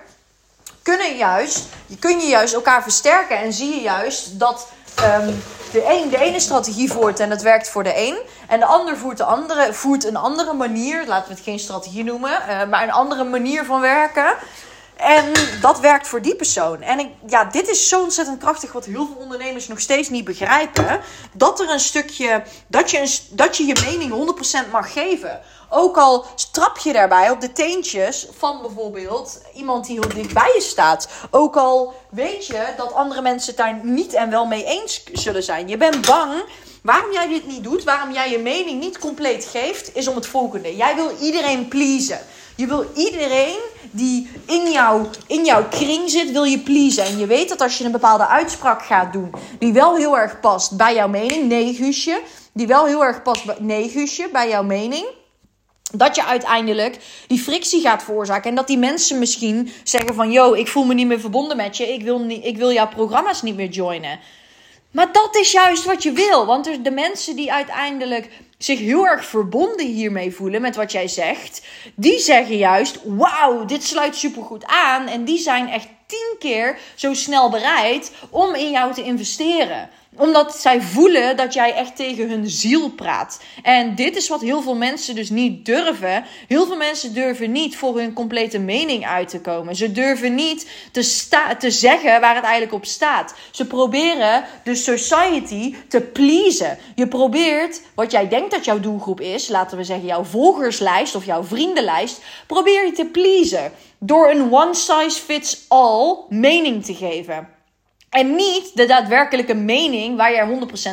kunnen 0.88 1.18
juist, 1.18 1.66
je 1.86 1.98
kun 1.98 2.20
je 2.20 2.28
juist 2.28 2.54
elkaar 2.54 2.84
versterken 2.84 3.38
en 3.38 3.54
zie 3.54 3.76
je 3.76 3.82
juist 3.82 4.40
dat 4.40 4.68
um, 5.20 5.44
de, 5.72 5.86
een, 5.86 6.10
de 6.10 6.18
ene 6.18 6.40
strategie 6.40 6.92
voert 6.92 7.20
en 7.20 7.30
dat 7.30 7.42
werkt 7.42 7.70
voor 7.70 7.84
de 7.84 7.94
een. 7.96 8.18
En 8.48 8.60
de 8.60 8.66
ander 8.66 8.98
voert, 8.98 9.18
de 9.18 9.24
andere, 9.24 9.74
voert 9.74 10.06
een 10.06 10.16
andere 10.16 10.54
manier, 10.54 11.08
laten 11.08 11.28
we 11.28 11.34
het 11.34 11.44
geen 11.44 11.60
strategie 11.60 12.04
noemen, 12.04 12.32
uh, 12.32 12.64
maar 12.70 12.84
een 12.84 12.92
andere 12.92 13.24
manier 13.24 13.66
van 13.66 13.82
werken. 13.82 14.36
En 14.98 15.32
dat 15.62 15.80
werkt 15.80 16.08
voor 16.08 16.22
die 16.22 16.36
persoon. 16.36 16.82
En 16.82 17.00
ik, 17.00 17.10
ja, 17.28 17.46
dit 17.46 17.70
is 17.70 17.90
zo 17.90 18.02
ontzettend 18.02 18.40
krachtig, 18.40 18.72
wat 18.72 18.86
heel 18.86 19.06
veel 19.06 19.16
ondernemers 19.16 19.68
nog 19.68 19.80
steeds 19.80 20.10
niet 20.10 20.26
begrijpen. 20.26 21.00
Dat 21.34 21.60
er 21.60 21.70
een 21.70 21.80
stukje, 21.80 22.44
dat 22.68 22.92
je, 22.92 23.00
een, 23.00 23.10
dat 23.30 23.58
je 23.58 23.66
je 23.66 23.86
mening 23.86 24.36
100% 24.68 24.72
mag 24.72 24.94
geven. 24.94 25.42
Ook 25.70 25.98
al 25.98 26.26
trap 26.52 26.78
je 26.78 26.94
daarbij 26.94 27.30
op 27.30 27.42
de 27.42 27.52
teentjes 27.52 28.28
van 28.38 28.62
bijvoorbeeld 28.62 29.42
iemand 29.54 29.86
die 29.86 30.00
heel 30.00 30.14
dicht 30.14 30.34
bij 30.34 30.52
je 30.56 30.62
staat. 30.62 31.10
Ook 31.32 31.56
al 31.56 31.94
weet 32.10 32.48
je 32.48 32.74
dat 32.78 32.94
andere 32.94 33.22
mensen 33.22 33.48
het 33.48 33.58
daar 33.58 33.80
niet 33.84 34.14
en 34.14 34.30
wel 34.30 34.46
mee 34.46 34.64
eens 34.64 35.04
zullen 35.14 35.44
zijn. 35.44 35.68
Je 35.68 35.78
bent 35.78 36.06
bang. 36.06 36.44
Waarom 36.82 37.12
jij 37.12 37.28
dit 37.28 37.48
niet 37.48 37.64
doet, 37.64 37.84
waarom 37.84 38.14
jij 38.14 38.32
je 38.32 38.40
mening 38.40 38.80
niet 38.80 39.00
compleet 39.00 39.46
geeft, 39.46 39.96
is 39.96 40.08
om 40.08 40.16
het 40.16 40.28
volgende. 40.28 40.76
Jij 40.76 40.96
wil 40.96 41.12
iedereen 41.22 41.68
pleasen. 41.68 42.20
Je 42.58 42.68
wil 42.68 42.92
iedereen 42.96 43.58
die 43.92 44.30
in, 44.46 44.72
jou, 44.72 45.06
in 45.28 45.46
jouw 45.46 45.68
kring 45.68 46.10
zit, 46.10 46.32
wil 46.32 46.44
je 46.44 46.60
pleasen. 46.60 47.04
En 47.04 47.18
je 47.18 47.26
weet 47.26 47.50
dat 47.50 47.62
als 47.62 47.78
je 47.78 47.84
een 47.84 47.92
bepaalde 47.92 48.28
uitspraak 48.28 48.82
gaat 48.82 49.14
doen, 49.14 49.34
die 49.60 49.74
wel 49.74 49.96
heel 49.96 50.18
erg 50.18 50.40
past 50.40 50.78
bij 50.78 50.94
jouw 50.94 51.08
mening, 51.08 51.48
nee 51.48 51.74
Guusje, 51.74 52.22
die 52.54 52.68
wel 52.68 52.86
heel 52.86 53.04
erg 53.04 53.22
past 53.22 53.46
bij, 53.46 53.56
nee 53.60 53.90
Guusje, 53.90 54.30
bij 54.32 54.50
jouw 54.50 54.64
mening 54.64 55.06
dat 55.92 56.16
je 56.16 56.26
uiteindelijk 56.26 56.98
die 57.28 57.40
frictie 57.40 57.82
gaat 57.82 58.04
veroorzaken. 58.04 58.50
En 58.50 58.56
dat 58.56 58.68
die 58.68 58.78
mensen 58.78 59.20
misschien 59.20 59.72
zeggen 59.84 60.16
van... 60.16 60.32
Yo, 60.32 60.54
ik 60.54 60.68
voel 60.68 60.86
me 60.86 60.94
niet 60.94 61.08
meer 61.08 61.20
verbonden 61.20 61.58
met 61.58 61.78
je. 61.78 61.94
Ik 61.94 62.04
wil, 62.04 62.20
niet, 62.20 62.46
ik 62.46 62.58
wil 62.58 62.72
jouw 62.72 62.88
programma's 62.88 63.42
niet 63.42 63.56
meer 63.56 63.70
joinen. 63.70 64.20
Maar 64.92 65.12
dat 65.12 65.36
is 65.36 65.52
juist 65.52 65.86
wat 65.86 66.04
je 66.04 66.12
wil. 66.12 66.46
Want 66.46 66.84
de 66.84 66.92
mensen 66.92 67.36
die 67.36 67.54
uiteindelijk 67.54 68.30
zich 68.58 68.80
heel 68.80 69.06
erg 69.06 69.26
verbonden 69.26 69.86
hiermee 69.86 70.32
voelen 70.32 70.62
met 70.62 70.76
wat 70.76 70.92
jij 70.92 71.08
zegt, 71.08 71.62
die 71.96 72.20
zeggen 72.20 72.58
juist: 72.58 73.00
Wauw, 73.04 73.66
dit 73.66 73.84
sluit 73.84 74.16
supergoed 74.16 74.66
aan. 74.66 75.08
En 75.08 75.26
die 75.26 75.40
zijn 75.40 75.70
echt 75.70 75.88
tien 76.06 76.36
keer 76.40 76.80
zo 76.96 77.14
snel 77.14 77.50
bereid 77.50 78.12
om 78.30 78.56
in 78.56 78.72
jou 78.72 78.94
te 78.94 79.04
investeren 79.04 79.90
omdat 80.18 80.56
zij 80.56 80.82
voelen 80.82 81.38
dat 81.38 81.54
jij 81.54 81.74
echt 81.74 81.96
tegen 81.96 82.30
hun 82.30 82.50
ziel 82.50 82.90
praat. 82.90 83.40
En 83.64 83.96
dit 83.96 84.16
is 84.16 84.28
wat 84.28 84.42
heel 84.42 84.62
veel 84.62 84.76
mensen 84.76 85.16
dus 85.16 85.30
niet 85.30 85.66
durven. 85.66 86.26
Heel 86.48 86.66
veel 86.66 86.76
mensen 86.76 87.14
durven 87.14 87.52
niet 87.52 87.78
voor 87.78 87.98
hun 87.98 88.14
complete 88.14 88.60
mening 88.60 89.06
uit 89.06 89.30
te 89.30 89.42
komen. 89.42 89.76
Ze 89.76 89.92
durven 89.92 90.36
niet 90.36 90.70
te, 90.92 91.02
sta 91.02 91.56
te 91.56 91.72
zeggen 91.72 92.22
waar 92.22 92.36
het 92.36 92.44
eigenlijk 92.44 92.74
op 92.74 92.86
staat. 92.86 93.34
Ze 93.52 93.68
proberen 93.68 94.44
de 94.64 94.76
society 94.76 95.76
te 95.88 96.02
pleasen. 96.02 96.78
Je 96.96 97.08
probeert 97.08 97.82
wat 97.96 98.12
jij 98.12 98.28
denkt 98.28 98.52
dat 98.52 98.66
jouw 98.66 98.80
doelgroep 98.80 99.22
is, 99.22 99.48
laten 99.48 99.78
we 99.78 99.84
zeggen 99.84 100.08
jouw 100.08 100.24
volgerslijst 100.24 101.16
of 101.16 101.26
jouw 101.26 101.44
vriendenlijst, 101.44 102.22
probeer 102.48 102.86
je 102.86 102.92
te 102.92 103.06
pleasen. 103.06 103.72
Door 104.00 104.30
een 104.30 104.54
one 104.54 104.74
size 104.74 105.20
fits 105.20 105.66
all 105.68 106.16
mening 106.30 106.86
te 106.86 106.94
geven. 106.94 107.57
En 108.10 108.36
niet 108.36 108.72
de 108.74 108.86
daadwerkelijke 108.86 109.56
mening 109.56 110.18
waar 110.18 110.32
jij 110.32 110.48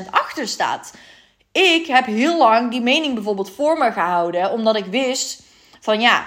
100% 0.06 0.10
achter 0.10 0.48
staat. 0.48 0.92
Ik 1.52 1.86
heb 1.86 2.06
heel 2.06 2.38
lang 2.38 2.70
die 2.70 2.80
mening 2.80 3.14
bijvoorbeeld 3.14 3.50
voor 3.50 3.78
me 3.78 3.92
gehouden, 3.92 4.50
omdat 4.50 4.76
ik 4.76 4.84
wist 4.84 5.42
van 5.80 6.00
ja, 6.00 6.26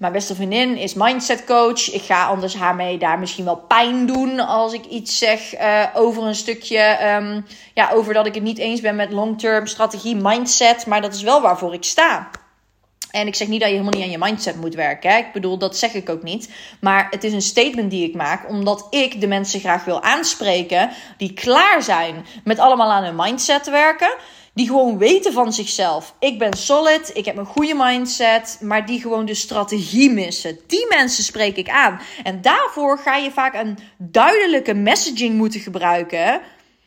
mijn 0.00 0.12
beste 0.12 0.34
vriendin 0.34 0.76
is 0.76 0.94
mindset 0.94 1.44
coach. 1.44 1.92
Ik 1.92 2.02
ga 2.02 2.26
anders 2.26 2.54
haar 2.54 2.74
mee 2.74 2.98
daar 2.98 3.18
misschien 3.18 3.44
wel 3.44 3.56
pijn 3.56 4.06
doen 4.06 4.40
als 4.40 4.72
ik 4.72 4.84
iets 4.84 5.18
zeg 5.18 5.60
uh, 5.60 5.86
over 5.94 6.22
een 6.22 6.34
stukje, 6.34 6.98
um, 7.14 7.46
ja, 7.74 7.90
over 7.90 8.14
dat 8.14 8.26
ik 8.26 8.34
het 8.34 8.42
niet 8.42 8.58
eens 8.58 8.80
ben 8.80 8.96
met 8.96 9.12
long-term 9.12 9.66
strategie, 9.66 10.16
mindset. 10.16 10.86
Maar 10.86 11.00
dat 11.00 11.14
is 11.14 11.22
wel 11.22 11.40
waarvoor 11.40 11.74
ik 11.74 11.84
sta. 11.84 12.30
En 13.10 13.26
ik 13.26 13.34
zeg 13.34 13.48
niet 13.48 13.60
dat 13.60 13.68
je 13.68 13.74
helemaal 13.74 13.98
niet 13.98 14.04
aan 14.04 14.18
je 14.18 14.24
mindset 14.24 14.56
moet 14.56 14.74
werken. 14.74 15.10
Hè? 15.10 15.18
Ik 15.18 15.32
bedoel, 15.32 15.58
dat 15.58 15.76
zeg 15.76 15.94
ik 15.94 16.08
ook 16.08 16.22
niet. 16.22 16.50
Maar 16.80 17.06
het 17.10 17.24
is 17.24 17.32
een 17.32 17.42
statement 17.42 17.90
die 17.90 18.08
ik 18.08 18.14
maak, 18.14 18.48
omdat 18.48 18.86
ik 18.90 19.20
de 19.20 19.26
mensen 19.26 19.60
graag 19.60 19.84
wil 19.84 20.02
aanspreken 20.02 20.90
die 21.16 21.32
klaar 21.32 21.82
zijn 21.82 22.26
met 22.44 22.58
allemaal 22.58 22.90
aan 22.90 23.04
hun 23.04 23.16
mindset 23.16 23.70
werken. 23.70 24.14
Die 24.54 24.66
gewoon 24.66 24.98
weten 24.98 25.32
van 25.32 25.52
zichzelf. 25.52 26.14
Ik 26.18 26.38
ben 26.38 26.56
solid, 26.56 27.10
ik 27.14 27.24
heb 27.24 27.36
een 27.36 27.46
goede 27.46 27.74
mindset, 27.76 28.58
maar 28.60 28.86
die 28.86 29.00
gewoon 29.00 29.24
de 29.24 29.34
strategie 29.34 30.10
missen. 30.10 30.58
Die 30.66 30.86
mensen 30.88 31.24
spreek 31.24 31.56
ik 31.56 31.68
aan. 31.68 32.00
En 32.22 32.40
daarvoor 32.40 32.98
ga 32.98 33.16
je 33.16 33.30
vaak 33.30 33.54
een 33.54 33.78
duidelijke 33.98 34.74
messaging 34.74 35.34
moeten 35.34 35.60
gebruiken. 35.60 36.40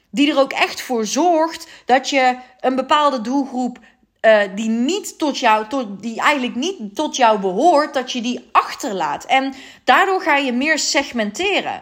Die 0.10 0.32
er 0.32 0.40
ook 0.40 0.54
echt 0.54 0.82
voor 0.82 1.06
zorgt 1.06 1.68
dat 1.86 2.10
je 2.10 2.38
een 2.60 2.76
bepaalde 2.76 3.22
doelgroep 3.22 3.80
uh, 4.26 4.42
die 4.56 4.70
niet 4.70 5.18
tot 5.18 5.38
jou, 5.38 5.68
tot, 5.68 6.02
die 6.02 6.20
eigenlijk 6.20 6.56
niet 6.56 6.96
tot 6.96 7.16
jou 7.16 7.40
behoort, 7.40 7.94
dat 7.94 8.12
je 8.12 8.22
die 8.22 8.50
achterlaat. 8.52 9.26
En 9.26 9.54
daardoor 9.84 10.22
ga 10.22 10.36
je 10.36 10.54
meer 10.54 10.80
segmenteren. 10.80 11.82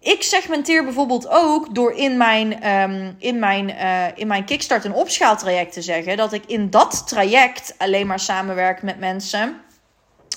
Ik 0.00 0.22
segmenteer 0.22 0.84
bijvoorbeeld 0.84 1.28
ook 1.28 1.74
door 1.74 1.92
in 1.92 2.16
mijn, 2.16 2.70
um, 2.70 3.16
in 3.18 3.38
mijn, 3.38 3.68
uh, 3.68 4.04
in 4.14 4.26
mijn 4.26 4.44
Kickstart- 4.44 4.84
en 4.84 4.92
opschaaltraject 4.92 5.72
te 5.72 5.82
zeggen 5.82 6.16
dat 6.16 6.32
ik 6.32 6.46
in 6.46 6.70
dat 6.70 7.08
traject 7.08 7.74
alleen 7.78 8.06
maar 8.06 8.20
samenwerk 8.20 8.82
met 8.82 8.98
mensen 8.98 9.60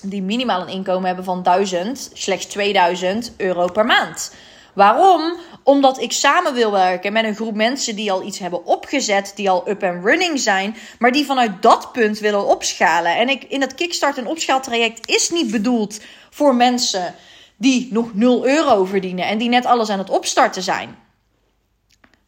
die 0.01 0.22
minimaal 0.22 0.62
een 0.62 0.67
inkomen 0.74 1.05
hebben 1.05 1.25
van 1.25 1.43
1000, 1.43 2.10
slechts 2.13 2.46
2000 2.46 3.34
euro 3.38 3.67
per 3.67 3.86
maand. 3.86 4.34
Waarom? 4.74 5.34
Omdat 5.68 6.02
ik 6.02 6.12
samen 6.12 6.54
wil 6.54 6.72
werken 6.72 7.14
met 7.14 7.24
een 7.24 7.36
groep 7.36 7.56
mensen 7.56 7.96
die 7.96 8.12
al 8.12 8.24
iets 8.24 8.40
hebben 8.40 8.66
opgezet, 8.66 9.32
die 9.36 9.50
al 9.50 9.70
up 9.70 9.84
and 9.84 10.06
running 10.06 10.40
zijn, 10.40 10.76
maar 11.00 11.12
die 11.12 11.26
vanuit 11.26 11.62
dat 11.62 11.92
punt 11.92 12.20
willen 12.20 12.48
opschalen. 12.48 13.16
En 13.16 13.30
ik, 13.30 13.44
in 13.44 13.60
dat 13.60 13.76
Kickstart 13.76 14.18
en 14.18 14.28
opschaaltraject 14.28 15.10
is 15.10 15.30
niet 15.30 15.52
bedoeld 15.52 16.00
voor 16.30 16.56
mensen 16.56 17.16
die 17.58 17.88
nog 17.92 18.14
0 18.14 18.48
euro 18.48 18.86
verdienen 18.86 19.26
en 19.26 19.38
die 19.38 19.50
net 19.50 19.66
alles 19.66 19.90
aan 19.90 20.00
het 20.00 20.10
opstarten 20.10 20.64
zijn. 20.64 20.98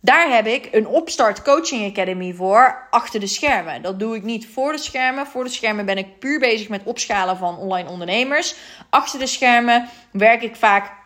Daar 0.02 0.30
heb 0.36 0.48
ik 0.48 0.70
een 0.72 0.88
opstart 0.88 1.42
coaching 1.42 1.90
academy 1.90 2.34
voor 2.34 2.88
achter 2.90 3.20
de 3.20 3.28
schermen. 3.28 3.82
Dat 3.82 4.00
doe 4.00 4.16
ik 4.16 4.24
niet 4.24 4.48
voor 4.54 4.72
de 4.72 4.78
schermen. 4.78 5.28
Voor 5.28 5.44
de 5.44 5.50
schermen 5.50 5.86
ben 5.86 5.98
ik 5.98 6.20
puur 6.20 6.40
bezig 6.40 6.70
met 6.70 6.82
opschalen 6.84 7.38
van 7.38 7.58
online 7.58 7.90
ondernemers. 7.90 8.56
Achter 8.90 9.20
de 9.20 9.28
schermen 9.28 9.90
werk 10.12 10.42
ik 10.42 10.56
vaak 10.56 10.99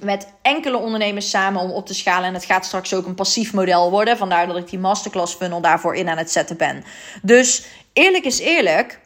met 0.00 0.26
enkele 0.42 0.76
ondernemers 0.76 1.30
samen 1.30 1.60
om 1.60 1.70
op 1.70 1.86
te 1.86 1.94
schalen. 1.94 2.28
En 2.28 2.34
het 2.34 2.44
gaat 2.44 2.64
straks 2.64 2.94
ook 2.94 3.06
een 3.06 3.14
passief 3.14 3.52
model 3.52 3.90
worden. 3.90 4.16
Vandaar 4.16 4.46
dat 4.46 4.56
ik 4.56 4.68
die 4.68 4.78
masterclass 4.78 5.34
funnel 5.34 5.60
daarvoor 5.60 5.94
in 5.94 6.08
aan 6.08 6.18
het 6.18 6.30
zetten 6.30 6.56
ben. 6.56 6.84
Dus 7.22 7.66
eerlijk 7.92 8.24
is 8.24 8.38
eerlijk. 8.38 8.98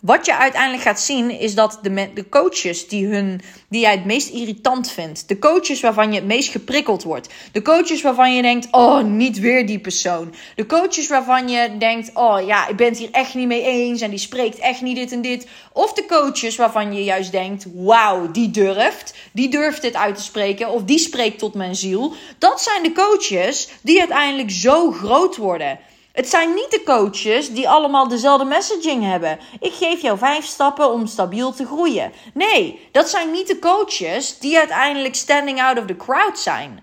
Wat 0.00 0.26
je 0.26 0.36
uiteindelijk 0.36 0.82
gaat 0.82 1.00
zien 1.00 1.30
is 1.30 1.54
dat 1.54 1.78
de, 1.82 2.10
de 2.14 2.28
coaches 2.28 2.88
die, 2.88 3.06
hun, 3.06 3.40
die 3.68 3.80
jij 3.80 3.90
het 3.90 4.04
meest 4.04 4.28
irritant 4.28 4.90
vindt, 4.90 5.28
de 5.28 5.38
coaches 5.38 5.80
waarvan 5.80 6.12
je 6.12 6.18
het 6.18 6.26
meest 6.26 6.50
geprikkeld 6.50 7.02
wordt, 7.02 7.28
de 7.52 7.62
coaches 7.62 8.02
waarvan 8.02 8.34
je 8.34 8.42
denkt: 8.42 8.68
oh, 8.70 9.02
niet 9.02 9.38
weer 9.38 9.66
die 9.66 9.78
persoon, 9.78 10.34
de 10.54 10.66
coaches 10.66 11.08
waarvan 11.08 11.48
je 11.48 11.76
denkt: 11.78 12.10
oh 12.14 12.46
ja, 12.46 12.68
ik 12.68 12.76
ben 12.76 12.88
het 12.88 12.98
hier 12.98 13.10
echt 13.12 13.34
niet 13.34 13.46
mee 13.46 13.62
eens 13.62 14.00
en 14.00 14.10
die 14.10 14.18
spreekt 14.18 14.58
echt 14.58 14.80
niet 14.80 14.96
dit 14.96 15.12
en 15.12 15.22
dit, 15.22 15.46
of 15.72 15.92
de 15.92 16.06
coaches 16.06 16.56
waarvan 16.56 16.94
je 16.94 17.04
juist 17.04 17.32
denkt: 17.32 17.66
wauw, 17.74 18.30
die 18.30 18.50
durft, 18.50 19.14
die 19.32 19.48
durft 19.48 19.82
dit 19.82 19.94
uit 19.94 20.16
te 20.16 20.22
spreken, 20.22 20.68
of 20.68 20.82
die 20.82 20.98
spreekt 20.98 21.38
tot 21.38 21.54
mijn 21.54 21.76
ziel. 21.76 22.14
Dat 22.38 22.60
zijn 22.60 22.82
de 22.82 22.92
coaches 22.92 23.68
die 23.80 23.98
uiteindelijk 23.98 24.50
zo 24.50 24.92
groot 24.92 25.36
worden. 25.36 25.78
Het 26.18 26.28
zijn 26.28 26.54
niet 26.54 26.70
de 26.70 26.82
coaches 26.84 27.50
die 27.50 27.68
allemaal 27.68 28.08
dezelfde 28.08 28.44
messaging 28.44 29.04
hebben. 29.04 29.38
Ik 29.60 29.72
geef 29.72 30.00
jou 30.02 30.18
vijf 30.18 30.44
stappen 30.44 30.92
om 30.92 31.06
stabiel 31.06 31.52
te 31.52 31.66
groeien. 31.66 32.12
Nee, 32.34 32.88
dat 32.92 33.08
zijn 33.08 33.30
niet 33.30 33.46
de 33.46 33.58
coaches 33.58 34.38
die 34.38 34.58
uiteindelijk 34.58 35.14
standing 35.14 35.62
out 35.62 35.78
of 35.78 35.84
the 35.84 35.96
crowd 35.96 36.38
zijn. 36.38 36.80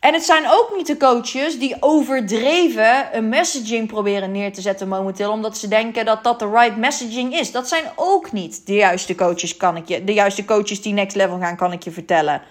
En 0.00 0.12
het 0.12 0.24
zijn 0.24 0.44
ook 0.50 0.72
niet 0.76 0.86
de 0.86 0.96
coaches 0.96 1.58
die 1.58 1.76
overdreven 1.80 3.16
een 3.16 3.28
messaging 3.28 3.88
proberen 3.88 4.32
neer 4.32 4.52
te 4.52 4.60
zetten 4.60 4.88
momenteel, 4.88 5.30
omdat 5.30 5.58
ze 5.58 5.68
denken 5.68 6.04
dat 6.04 6.24
dat 6.24 6.38
de 6.38 6.50
right 6.50 6.76
messaging 6.76 7.34
is. 7.34 7.52
Dat 7.52 7.68
zijn 7.68 7.84
ook 7.96 8.32
niet 8.32 8.66
de 8.66 8.74
juiste 8.74 9.14
coaches, 9.14 9.56
kan 9.56 9.76
ik 9.76 9.88
je, 9.88 10.04
de 10.04 10.14
juiste 10.14 10.44
coaches 10.44 10.82
die 10.82 10.92
next 10.92 11.16
level 11.16 11.38
gaan, 11.38 11.56
kan 11.56 11.72
ik 11.72 11.82
je 11.82 11.90
vertellen. 11.90 12.42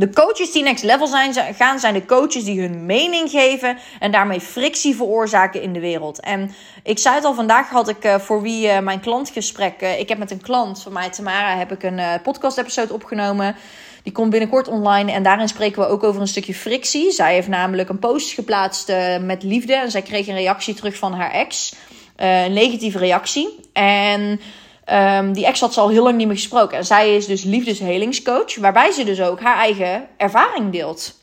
De 0.00 0.10
coaches 0.10 0.52
die 0.52 0.62
next 0.62 0.84
level 0.84 1.06
zijn, 1.06 1.34
gaan, 1.54 1.78
zijn 1.78 1.94
de 1.94 2.04
coaches 2.04 2.44
die 2.44 2.60
hun 2.60 2.86
mening 2.86 3.30
geven 3.30 3.78
en 3.98 4.10
daarmee 4.10 4.40
frictie 4.40 4.96
veroorzaken 4.96 5.62
in 5.62 5.72
de 5.72 5.80
wereld. 5.80 6.20
En 6.20 6.54
ik 6.82 6.98
zei 6.98 7.14
het 7.14 7.24
al, 7.24 7.34
vandaag 7.34 7.68
had 7.68 7.88
ik 7.88 8.04
uh, 8.04 8.18
voor 8.18 8.42
wie 8.42 8.66
uh, 8.66 8.78
mijn 8.78 9.00
klantgesprek. 9.00 9.82
Uh, 9.82 9.98
ik 9.98 10.08
heb 10.08 10.18
met 10.18 10.30
een 10.30 10.40
klant 10.40 10.82
van 10.82 10.92
mij, 10.92 11.10
Tamara, 11.10 11.56
heb 11.56 11.72
ik 11.72 11.82
een 11.82 12.00
podcast-episode 12.22 12.92
opgenomen. 12.92 13.56
Die 14.02 14.12
komt 14.12 14.30
binnenkort 14.30 14.68
online 14.68 15.12
en 15.12 15.22
daarin 15.22 15.48
spreken 15.48 15.82
we 15.82 15.88
ook 15.88 16.02
over 16.02 16.20
een 16.20 16.28
stukje 16.28 16.54
frictie. 16.54 17.10
Zij 17.10 17.34
heeft 17.34 17.48
namelijk 17.48 17.88
een 17.88 17.98
post 17.98 18.32
geplaatst 18.32 18.92
met 19.20 19.42
liefde 19.42 19.74
en 19.74 19.90
zij 19.90 20.02
kreeg 20.02 20.26
een 20.26 20.34
reactie 20.34 20.74
terug 20.74 20.96
van 20.96 21.12
haar 21.12 21.30
ex. 21.30 21.74
een 22.16 22.52
negatieve 22.52 22.98
reactie. 22.98 23.58
En 23.72 24.40
Um, 24.86 25.32
die 25.32 25.46
ex 25.46 25.60
had 25.60 25.74
ze 25.74 25.80
al 25.80 25.88
heel 25.88 26.02
lang 26.02 26.16
niet 26.16 26.26
meer 26.26 26.36
gesproken. 26.36 26.78
En 26.78 26.84
zij 26.84 27.16
is 27.16 27.26
dus 27.26 27.42
liefdeshelingscoach, 27.42 28.56
waarbij 28.56 28.90
ze 28.90 29.04
dus 29.04 29.20
ook 29.20 29.40
haar 29.40 29.56
eigen 29.56 30.08
ervaring 30.16 30.72
deelt. 30.72 31.18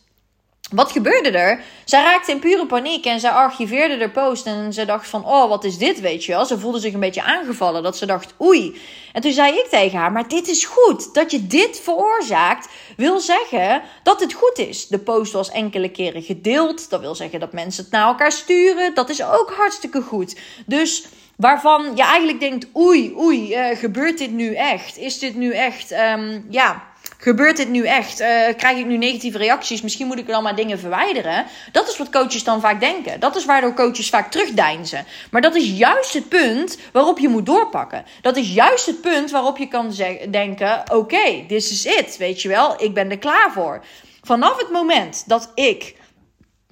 Wat 0.71 0.91
gebeurde 0.91 1.29
er? 1.29 1.61
Zij 1.85 2.03
raakte 2.03 2.31
in 2.31 2.39
pure 2.39 2.65
paniek 2.65 3.05
en 3.05 3.19
zij 3.19 3.29
archiveerde 3.29 3.97
de 3.97 4.09
post. 4.09 4.45
En 4.45 4.73
ze 4.73 4.85
dacht 4.85 5.07
van, 5.07 5.25
oh, 5.25 5.49
wat 5.49 5.63
is 5.63 5.77
dit, 5.77 5.99
weet 5.99 6.25
je 6.25 6.31
wel? 6.31 6.45
Ze 6.45 6.59
voelde 6.59 6.79
zich 6.79 6.93
een 6.93 6.99
beetje 6.99 7.23
aangevallen, 7.23 7.83
dat 7.83 7.97
ze 7.97 8.05
dacht, 8.05 8.33
oei. 8.41 8.81
En 9.13 9.21
toen 9.21 9.31
zei 9.31 9.53
ik 9.53 9.67
tegen 9.69 9.99
haar, 9.99 10.11
maar 10.11 10.27
dit 10.27 10.47
is 10.47 10.65
goed. 10.65 11.13
Dat 11.13 11.31
je 11.31 11.47
dit 11.47 11.79
veroorzaakt, 11.83 12.67
wil 12.97 13.19
zeggen 13.19 13.81
dat 14.03 14.19
het 14.19 14.33
goed 14.33 14.57
is. 14.57 14.87
De 14.87 14.99
post 14.99 15.31
was 15.31 15.51
enkele 15.51 15.89
keren 15.89 16.21
gedeeld. 16.21 16.89
Dat 16.89 17.01
wil 17.01 17.15
zeggen 17.15 17.39
dat 17.39 17.53
mensen 17.53 17.83
het 17.83 17.91
naar 17.91 18.07
elkaar 18.07 18.31
sturen. 18.31 18.93
Dat 18.93 19.09
is 19.09 19.23
ook 19.23 19.53
hartstikke 19.57 20.01
goed. 20.01 20.39
Dus 20.65 21.05
waarvan 21.37 21.91
je 21.95 22.03
eigenlijk 22.03 22.39
denkt: 22.39 22.67
oei, 22.75 23.13
oei, 23.17 23.55
uh, 23.55 23.77
gebeurt 23.77 24.17
dit 24.17 24.31
nu 24.31 24.53
echt? 24.53 24.97
Is 24.97 25.19
dit 25.19 25.35
nu 25.35 25.53
echt, 25.53 25.91
um, 25.91 26.45
ja, 26.49 26.83
gebeurt 27.17 27.57
dit 27.57 27.69
nu 27.69 27.85
echt? 27.85 28.21
Uh, 28.21 28.27
krijg 28.57 28.77
ik 28.77 28.85
nu 28.85 28.97
negatieve 28.97 29.37
reacties? 29.37 29.81
Misschien 29.81 30.07
moet 30.07 30.19
ik 30.19 30.27
dan 30.27 30.43
maar 30.43 30.55
dingen 30.55 30.79
verwijderen. 30.79 31.45
Dat 31.71 31.89
is 31.89 31.97
wat 31.97 32.09
coaches 32.09 32.43
dan 32.43 32.61
vaak 32.61 32.79
denken. 32.79 33.19
Dat 33.19 33.35
is 33.35 33.45
waardoor 33.45 33.73
coaches 33.73 34.09
vaak 34.09 34.31
terugdeinzen. 34.31 35.05
Maar 35.31 35.41
dat 35.41 35.55
is 35.55 35.69
juist 35.69 36.13
het 36.13 36.29
punt 36.29 36.77
waarop 36.91 37.19
je 37.19 37.29
moet 37.29 37.45
doorpakken. 37.45 38.05
Dat 38.21 38.37
is 38.37 38.53
juist 38.53 38.85
het 38.85 39.01
punt 39.01 39.31
waarop 39.31 39.57
je 39.57 39.67
kan 39.67 39.93
denken: 40.29 40.79
oké, 40.79 40.95
okay, 40.95 41.45
this 41.47 41.71
is 41.71 41.85
it. 41.85 42.17
Weet 42.17 42.41
je 42.41 42.47
wel, 42.47 42.83
ik 42.83 42.93
ben 42.93 43.11
er 43.11 43.17
klaar 43.17 43.51
voor. 43.51 43.83
Vanaf 44.21 44.57
het 44.57 44.69
moment 44.71 45.23
dat 45.27 45.51
ik 45.55 45.95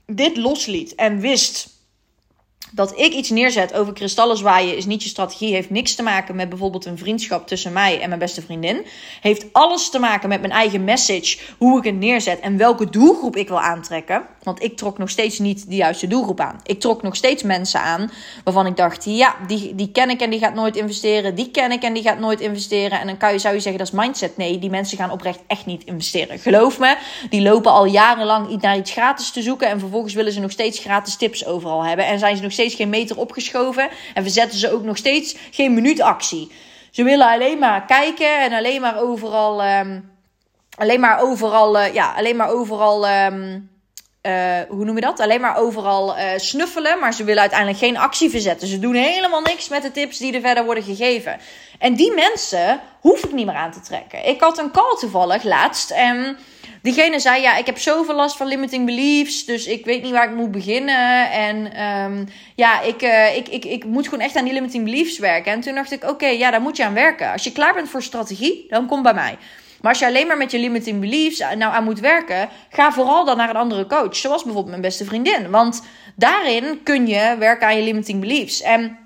dit 0.06 0.38
losliet 0.38 0.96
en 0.96 1.20
wist 1.20 1.75
dat 2.76 3.00
ik 3.00 3.14
iets 3.14 3.30
neerzet 3.30 3.74
over 3.74 3.94
kristallen 3.94 4.38
zwaaien 4.38 4.78
is 4.78 4.86
niet 4.86 5.04
je 5.04 5.10
strategie. 5.10 5.54
Heeft 5.54 5.70
niks 5.70 5.96
te 5.96 6.04
maken 6.04 6.36
met 6.36 6.50
bijvoorbeeld 6.50 6.86
een 6.86 6.98
vriendschap 6.98 7.48
tussen 7.48 7.74
mij 7.74 8.02
en 8.02 8.08
mijn 8.08 8.20
beste 8.20 8.42
vriendin. 8.42 8.86
Heeft 9.22 9.46
alles 9.52 9.90
te 9.90 10.00
maken 10.00 10.30
met 10.30 10.42
mijn 10.42 10.54
eigen 10.54 10.84
message. 10.84 11.38
Hoe 11.58 11.78
ik 11.78 11.84
het 11.84 11.96
neerzet 11.96 12.40
en 12.40 12.58
welke 12.58 12.90
doelgroep 12.90 13.36
ik 13.36 13.48
wil 13.48 13.62
aantrekken. 13.62 14.26
Want 14.44 14.64
ik 14.64 14.78
trok 14.78 14.98
nog 14.98 15.10
steeds 15.10 15.40
niet 15.40 15.70
de 15.70 15.76
juiste 15.76 16.08
doelgroep 16.08 16.40
aan. 16.40 16.60
Ik 16.64 16.80
trok 16.80 17.02
nog 17.02 17.16
steeds 17.16 17.44
mensen 17.44 17.80
aan 17.80 18.12
waarvan 18.44 18.66
ik 18.66 18.76
dacht: 18.78 19.06
ja, 19.06 19.36
die, 19.48 19.76
die 19.76 19.92
ken 19.92 20.10
ik 20.10 20.22
en 20.22 20.30
die 20.30 20.40
gaat 20.40 20.54
nooit 20.54 20.76
investeren. 20.76 21.36
Die 21.36 21.52
ken 21.52 21.72
ik 21.72 21.84
en 21.84 21.94
die 21.94 22.04
gaat 22.04 22.20
nooit 22.20 22.40
investeren. 22.40 23.00
En 23.00 23.08
dan 23.08 23.18
kan 23.18 23.32
je, 23.32 23.40
zou 23.40 23.54
je 23.54 23.60
zeggen 23.60 23.80
dat 23.80 23.94
is 23.94 24.00
mindset. 24.00 24.38
Nee, 24.38 24.60
die 24.60 24.70
mensen 24.70 24.98
gaan 24.98 25.12
oprecht 25.12 25.40
echt 25.48 25.66
niet 25.66 25.84
investeren. 25.84 26.40
Geloof 26.40 26.80
me, 26.80 26.98
die 27.30 27.42
lopen 27.42 27.72
al 27.72 27.86
jarenlang 27.86 28.62
naar 28.62 28.78
iets 28.78 28.92
gratis 28.92 29.32
te 29.32 29.42
zoeken. 29.42 29.70
En 29.70 29.80
vervolgens 29.80 30.14
willen 30.14 30.32
ze 30.32 30.40
nog 30.40 30.52
steeds 30.52 30.80
gratis 30.80 31.16
tips 31.16 31.46
overal 31.46 31.86
hebben. 31.86 32.06
En 32.06 32.20
zijn 32.20 32.36
ze 32.36 32.42
nog 32.44 32.52
steeds 32.52 32.65
geen 32.74 32.90
meter 32.90 33.18
opgeschoven. 33.18 33.90
En 34.14 34.24
verzetten 34.24 34.60
ze 34.60 34.72
ook 34.72 34.84
nog 34.84 34.98
steeds 34.98 35.36
geen 35.52 35.74
minuutactie. 35.74 36.52
Ze 36.92 37.04
willen 37.04 37.28
alleen 37.28 37.60
maar 37.60 37.86
kijken 37.86 38.42
en 38.42 38.54
alleen 38.54 38.82
maar 38.82 39.00
overal. 39.02 39.66
Um, 39.80 40.12
alleen 40.78 41.00
maar 41.00 41.22
overal. 41.22 41.80
Uh, 41.80 41.94
ja, 41.94 42.14
alleen 42.18 42.36
maar 42.36 42.50
overal. 42.50 43.10
Um, 43.10 43.70
uh, 44.26 44.60
hoe 44.70 44.86
noem 44.86 44.96
je 44.96 45.02
dat? 45.02 45.20
Alleen 45.20 45.42
maar 45.42 45.58
overal 45.58 46.18
uh, 46.18 46.24
snuffelen. 46.36 47.00
Maar 47.00 47.14
ze 47.14 47.24
willen 47.24 47.42
uiteindelijk 47.42 47.80
geen 47.80 47.98
actie 47.98 48.30
verzetten. 48.30 48.68
Ze 48.68 48.80
doen 48.80 48.94
helemaal 48.94 49.42
niks 49.42 49.70
met 49.70 49.82
de 49.82 49.92
tips 49.92 50.18
die 50.18 50.34
er 50.34 50.42
verder 50.42 50.66
worden 50.66 50.84
gegeven. 50.84 51.38
En 51.80 51.96
die 51.96 52.14
mensen 52.14 52.80
hoef 53.00 53.24
ik 53.24 53.32
niet 53.32 53.46
meer 53.46 53.56
aan 53.56 53.72
te 53.72 53.82
trekken. 53.82 54.28
Ik 54.28 54.42
had 54.42 54.58
een 54.58 54.72
call 54.72 54.96
toevallig 55.00 55.44
laatst. 55.44 55.92
En 55.92 56.38
diegene 56.82 57.20
zei: 57.20 57.42
Ja, 57.42 57.58
ik 57.58 57.66
heb 57.66 57.78
zoveel 57.78 58.16
last 58.16 58.38
van 58.38 58.48
limiting 58.48 58.86
beliefs. 58.86 59.46
Dus 59.46 59.66
ik 59.66 59.86
weet 59.86 60.04
niet 60.04 60.12
waar 60.12 60.30
ik 60.30 60.36
moet 60.36 60.52
beginnen. 60.52 61.32
En 61.32 61.84
um, 61.84 62.28
ja, 62.56 62.82
ik, 62.82 63.02
uh, 63.02 63.36
ik, 63.36 63.48
ik, 63.48 63.66
ik 63.66 63.86
moet 63.86 64.08
gewoon 64.08 64.24
echt 64.24 64.36
aan 64.36 64.46
die 64.46 64.54
limiting 64.54 64.84
beliefs 64.84 65.20
werken. 65.20 65.52
En 65.52 65.62
toen 65.62 65.76
dacht 65.76 65.92
ik: 65.92 66.04
Oké, 66.04 66.28
ja, 66.28 66.52
daar 66.52 66.62
moet 66.62 66.78
je 66.78 66.86
aan 66.86 66.94
werken. 66.94 67.32
Als 67.32 67.44
je 67.44 67.52
klaar 67.52 67.74
bent 67.74 67.90
voor 67.90 68.04
strategie, 68.04 68.66
dan 68.70 68.88
kom 68.88 69.02
bij 69.02 69.14
mij. 69.14 69.38
Maar 69.86 69.94
als 69.94 70.04
je 70.04 70.10
alleen 70.10 70.28
maar 70.28 70.38
met 70.38 70.52
je 70.52 70.60
limiting 70.60 71.00
beliefs 71.00 71.40
nou 71.40 71.74
aan 71.74 71.84
moet 71.84 72.00
werken, 72.00 72.50
ga 72.70 72.92
vooral 72.92 73.26
dan 73.26 73.38
naar 73.38 73.50
een 73.50 73.56
andere 73.56 73.86
coach. 73.86 74.16
Zoals 74.16 74.44
bijvoorbeeld 74.44 74.70
mijn 74.70 74.82
beste 74.82 75.06
vriendin. 75.06 75.50
Want 75.50 75.82
daarin 76.16 76.84
kun 76.84 77.08
je 77.08 77.36
werken 77.40 77.68
aan 77.68 77.78
je 77.78 77.84
limiting 77.84 78.20
beliefs. 78.20 78.62
En 78.62 78.98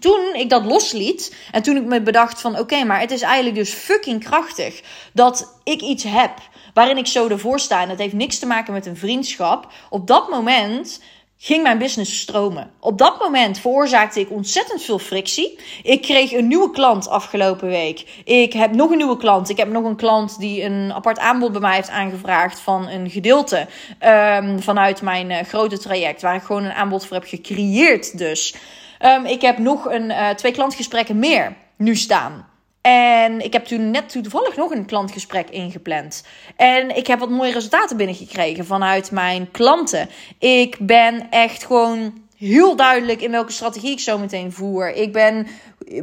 toen 0.00 0.34
ik 0.34 0.50
dat 0.50 0.64
losliet 0.64 1.36
en 1.52 1.62
toen 1.62 1.76
ik 1.76 1.84
me 1.84 2.02
bedacht 2.02 2.40
van 2.40 2.58
oké, 2.58 2.84
maar 2.84 3.00
het 3.00 3.10
is 3.10 3.22
eigenlijk 3.22 3.56
dus 3.56 3.72
fucking 3.72 4.24
krachtig 4.24 4.82
dat 5.12 5.60
ik 5.64 5.80
iets 5.80 6.04
heb 6.04 6.32
waarin 6.74 6.96
ik 6.96 7.06
zo 7.06 7.28
ervoor 7.28 7.60
sta 7.60 7.82
en 7.82 7.88
het 7.88 7.98
heeft 7.98 8.14
niks 8.14 8.38
te 8.38 8.46
maken 8.46 8.72
met 8.72 8.86
een 8.86 8.96
vriendschap. 8.96 9.72
Op 9.90 10.06
dat 10.06 10.28
moment 10.30 11.00
ging 11.44 11.62
mijn 11.62 11.78
business 11.78 12.20
stromen. 12.20 12.70
Op 12.80 12.98
dat 12.98 13.18
moment 13.20 13.58
veroorzaakte 13.58 14.20
ik 14.20 14.30
ontzettend 14.30 14.82
veel 14.82 14.98
frictie. 14.98 15.58
Ik 15.82 16.02
kreeg 16.02 16.32
een 16.32 16.46
nieuwe 16.46 16.70
klant 16.70 17.08
afgelopen 17.08 17.68
week. 17.68 18.22
Ik 18.24 18.52
heb 18.52 18.74
nog 18.74 18.90
een 18.90 18.96
nieuwe 18.96 19.16
klant. 19.16 19.48
Ik 19.48 19.56
heb 19.56 19.68
nog 19.68 19.84
een 19.84 19.96
klant 19.96 20.38
die 20.38 20.62
een 20.62 20.92
apart 20.92 21.18
aanbod 21.18 21.52
bij 21.52 21.60
mij 21.60 21.74
heeft 21.74 21.90
aangevraagd 21.90 22.60
van 22.60 22.88
een 22.88 23.10
gedeelte 23.10 23.66
um, 24.00 24.62
vanuit 24.62 25.02
mijn 25.02 25.30
uh, 25.30 25.38
grote 25.40 25.78
traject, 25.78 26.22
waar 26.22 26.34
ik 26.34 26.42
gewoon 26.42 26.64
een 26.64 26.72
aanbod 26.72 27.06
voor 27.06 27.16
heb 27.16 27.26
gecreëerd. 27.26 28.18
Dus 28.18 28.54
um, 29.00 29.24
ik 29.24 29.40
heb 29.40 29.58
nog 29.58 29.84
een, 29.84 30.10
uh, 30.10 30.28
twee 30.28 30.52
klantgesprekken 30.52 31.18
meer 31.18 31.56
nu 31.76 31.96
staan. 31.96 32.51
En 32.82 33.40
ik 33.40 33.52
heb 33.52 33.64
toen 33.64 33.90
net 33.90 34.08
toevallig 34.08 34.56
nog 34.56 34.70
een 34.70 34.86
klantgesprek 34.86 35.50
ingepland. 35.50 36.24
En 36.56 36.96
ik 36.96 37.06
heb 37.06 37.18
wat 37.18 37.30
mooie 37.30 37.52
resultaten 37.52 37.96
binnengekregen 37.96 38.66
vanuit 38.66 39.10
mijn 39.10 39.50
klanten. 39.50 40.08
Ik 40.38 40.76
ben 40.80 41.30
echt 41.30 41.64
gewoon 41.64 42.20
heel 42.36 42.76
duidelijk 42.76 43.20
in 43.20 43.30
welke 43.30 43.52
strategie 43.52 43.90
ik 43.90 44.00
zo 44.00 44.18
meteen 44.18 44.52
voer. 44.52 44.94
Ik 44.94 45.12
ben 45.12 45.46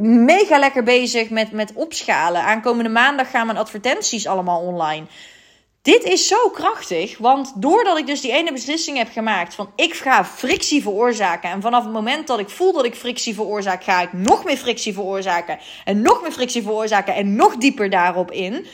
mega 0.00 0.58
lekker 0.58 0.82
bezig 0.82 1.30
met, 1.30 1.52
met 1.52 1.72
opschalen. 1.74 2.42
Aankomende 2.42 2.90
maandag 2.90 3.30
gaan 3.30 3.46
mijn 3.46 3.58
advertenties 3.58 4.26
allemaal 4.26 4.60
online. 4.60 5.06
Dit 5.82 6.04
is 6.04 6.26
zo 6.26 6.48
krachtig, 6.52 7.18
want 7.18 7.52
doordat 7.56 7.98
ik 7.98 8.06
dus 8.06 8.20
die 8.20 8.32
ene 8.32 8.52
beslissing 8.52 8.96
heb 8.96 9.12
gemaakt 9.12 9.54
van 9.54 9.72
ik 9.76 9.94
ga 9.94 10.24
frictie 10.24 10.82
veroorzaken 10.82 11.50
en 11.50 11.60
vanaf 11.60 11.84
het 11.84 11.92
moment 11.92 12.26
dat 12.26 12.38
ik 12.38 12.48
voel 12.48 12.72
dat 12.72 12.84
ik 12.84 12.94
frictie 12.94 13.34
veroorzaak, 13.34 13.84
ga 13.84 14.00
ik 14.00 14.12
nog 14.12 14.44
meer 14.44 14.56
frictie 14.56 14.92
veroorzaken 14.92 15.58
en 15.84 16.02
nog 16.02 16.22
meer 16.22 16.32
frictie 16.32 16.62
veroorzaken 16.62 17.14
en 17.14 17.36
nog 17.36 17.56
dieper 17.56 17.90
daarop 17.90 18.30
in. 18.30 18.66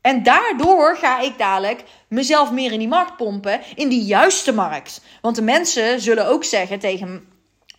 En 0.00 0.22
daardoor 0.22 0.96
ga 0.96 1.20
ik 1.20 1.38
dadelijk 1.38 1.84
mezelf 2.08 2.50
meer 2.50 2.72
in 2.72 2.78
die 2.78 2.88
markt 2.88 3.16
pompen, 3.16 3.60
in 3.74 3.88
die 3.88 4.04
juiste 4.04 4.52
markt. 4.52 5.00
Want 5.20 5.36
de 5.36 5.42
mensen 5.42 6.00
zullen 6.00 6.26
ook 6.26 6.44
zeggen 6.44 6.78
tegen 6.78 7.28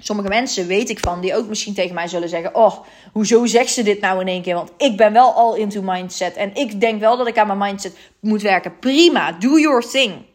sommige 0.02 0.30
mensen 0.30 0.68
weet 0.68 0.90
ik 0.90 1.00
van, 1.00 1.22
die 1.22 1.36
ook 1.36 1.48
misschien 1.48 1.74
tegen 1.74 1.96
mij 1.96 2.08
zullen 2.08 2.30
zeggen: 2.30 2.56
Oh, 2.56 2.78
hoezo 3.12 3.46
zegt 3.46 3.74
ze 3.74 3.84
dit 3.84 4.02
nou 4.02 4.22
in 4.22 4.28
één 4.28 4.42
keer? 4.42 4.56
Want 4.56 4.72
ik 4.78 4.98
ben 4.98 5.14
wel 5.14 5.34
al 5.34 5.56
into 5.56 5.82
mindset. 5.82 6.36
En 6.36 6.56
ik 6.56 6.80
denk 6.80 7.00
wel 7.00 7.18
dat 7.18 7.28
ik 7.28 7.38
aan 7.38 7.48
mijn 7.48 7.60
mindset 7.60 7.98
moet 8.20 8.42
werken. 8.42 8.80
Prima, 8.80 9.32
do 9.32 9.60
your 9.60 9.82
thing. 9.82 10.30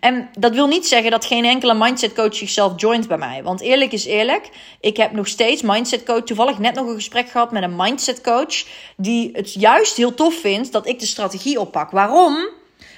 En 0.00 0.28
dat 0.38 0.54
wil 0.54 0.66
niet 0.66 0.86
zeggen 0.86 1.10
dat 1.10 1.24
geen 1.24 1.44
enkele 1.44 1.74
mindset 1.74 2.12
coach 2.12 2.34
zichzelf 2.34 2.72
joint 2.76 3.08
bij 3.08 3.18
mij. 3.18 3.42
Want 3.42 3.60
eerlijk 3.60 3.92
is 3.92 4.04
eerlijk, 4.04 4.48
ik 4.80 4.96
heb 4.96 5.12
nog 5.12 5.28
steeds 5.28 5.62
mindset 5.62 6.02
coach. 6.02 6.22
Toevallig 6.22 6.58
net 6.58 6.74
nog 6.74 6.86
een 6.86 6.94
gesprek 6.94 7.28
gehad 7.28 7.52
met 7.52 7.62
een 7.62 7.76
mindset 7.76 8.20
coach. 8.20 8.64
Die 8.96 9.30
het 9.32 9.52
juist 9.52 9.96
heel 9.96 10.14
tof 10.14 10.34
vindt 10.34 10.72
dat 10.72 10.86
ik 10.86 10.98
de 10.98 11.06
strategie 11.06 11.60
oppak. 11.60 11.90
Waarom? 11.90 12.48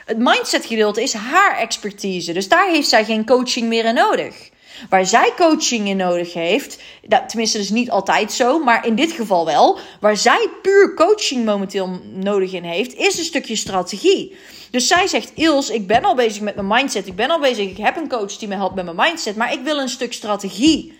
Het 0.05 0.19
mindset 0.19 0.67
gedeelte 0.67 1.03
is 1.03 1.13
haar 1.13 1.59
expertise. 1.59 2.33
Dus 2.33 2.49
daar 2.49 2.69
heeft 2.69 2.89
zij 2.89 3.05
geen 3.05 3.27
coaching 3.27 3.69
meer 3.69 3.85
in 3.85 3.95
nodig. 3.95 4.51
Waar 4.89 5.07
zij 5.07 5.33
coaching 5.37 5.89
in 5.89 5.97
nodig 5.97 6.33
heeft, 6.33 6.83
dat, 7.07 7.29
tenminste 7.29 7.59
dus 7.59 7.71
niet 7.71 7.91
altijd 7.91 8.33
zo, 8.33 8.59
maar 8.59 8.87
in 8.87 8.95
dit 8.95 9.13
geval 9.13 9.45
wel. 9.45 9.79
Waar 10.01 10.17
zij 10.17 10.49
puur 10.63 10.95
coaching 10.95 11.45
momenteel 11.45 12.01
nodig 12.13 12.53
in 12.53 12.65
heeft, 12.65 12.95
is 12.95 13.19
een 13.19 13.25
stukje 13.25 13.57
strategie. 13.57 14.37
Dus 14.71 14.87
zij 14.87 15.07
zegt, 15.07 15.33
Ils, 15.35 15.71
ik 15.71 15.87
ben 15.87 16.05
al 16.05 16.15
bezig 16.15 16.43
met 16.43 16.55
mijn 16.55 16.67
mindset. 16.67 17.07
Ik 17.07 17.17
ben 17.17 17.31
al 17.31 17.41
bezig, 17.41 17.69
ik 17.69 17.77
heb 17.77 17.97
een 17.97 18.09
coach 18.09 18.37
die 18.37 18.49
me 18.49 18.55
helpt 18.55 18.75
met 18.75 18.85
mijn 18.85 18.97
mindset. 18.97 19.37
Maar 19.37 19.53
ik 19.53 19.61
wil 19.63 19.79
een 19.79 19.89
stuk 19.89 20.13
strategie. 20.13 20.99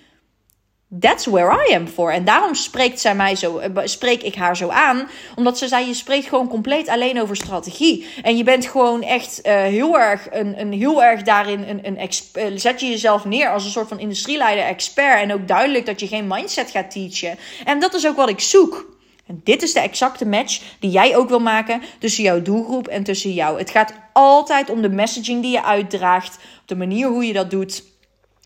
That's 0.89 1.27
where 1.27 1.69
I 1.69 1.75
am 1.75 1.87
for. 1.87 2.13
En 2.13 2.25
daarom 2.25 2.55
spreekt 2.55 3.01
zij 3.01 3.15
mij 3.15 3.37
zo, 3.37 3.59
eh, 3.59 3.71
spreek 3.85 4.23
ik 4.23 4.35
haar 4.35 4.57
zo 4.57 4.69
aan. 4.69 5.09
Omdat 5.35 5.59
ze 5.59 5.69
zei: 5.69 5.87
je 5.87 5.95
spreekt 5.95 6.29
gewoon 6.29 6.49
compleet 6.49 6.89
alleen 6.89 7.21
over 7.21 7.37
strategie. 7.37 8.07
En 8.23 8.37
je 8.37 8.45
bent 8.45 8.67
gewoon 8.67 9.03
echt 9.03 9.41
uh, 9.47 9.53
heel 9.53 9.99
erg, 9.99 10.27
een, 10.31 10.61
een, 10.61 10.73
heel 10.73 11.05
erg 11.05 11.23
daarin. 11.23 11.69
Een, 11.69 11.87
een 11.87 11.99
uh, 11.99 12.59
zet 12.59 12.81
je 12.81 12.89
jezelf 12.89 13.25
neer 13.25 13.51
als 13.51 13.65
een 13.65 13.71
soort 13.71 13.89
van 13.89 13.99
industrieleider-expert. 13.99 15.21
En 15.21 15.33
ook 15.33 15.49
duidelijk 15.49 15.87
dat 15.87 16.01
je 16.01 16.07
geen 16.07 16.27
mindset 16.27 16.71
gaat 16.71 16.91
teachen. 16.91 17.39
En 17.65 17.81
dat 17.81 17.95
is 17.95 18.07
ook 18.07 18.17
wat 18.17 18.29
ik 18.29 18.41
zoek. 18.41 18.95
En 19.27 19.41
dit 19.45 19.63
is 19.63 19.73
de 19.73 19.81
exacte 19.81 20.27
match 20.27 20.61
die 20.81 20.91
jij 20.91 21.17
ook 21.17 21.29
wil 21.29 21.41
maken 21.41 21.83
tussen 21.99 22.23
jouw 22.23 22.43
doelgroep 22.43 22.89
en 22.89 23.03
tussen 23.03 23.33
jou. 23.33 23.59
Het 23.59 23.71
gaat 23.71 23.95
altijd 24.13 24.71
om 24.71 24.83
de 24.83 24.89
messaging 24.89 25.43
die 25.43 25.51
je 25.51 25.65
uitdraagt, 25.65 26.39
de 26.67 26.77
manier 26.77 27.09
hoe 27.09 27.27
je 27.27 27.33
dat 27.33 27.51
doet. 27.51 27.85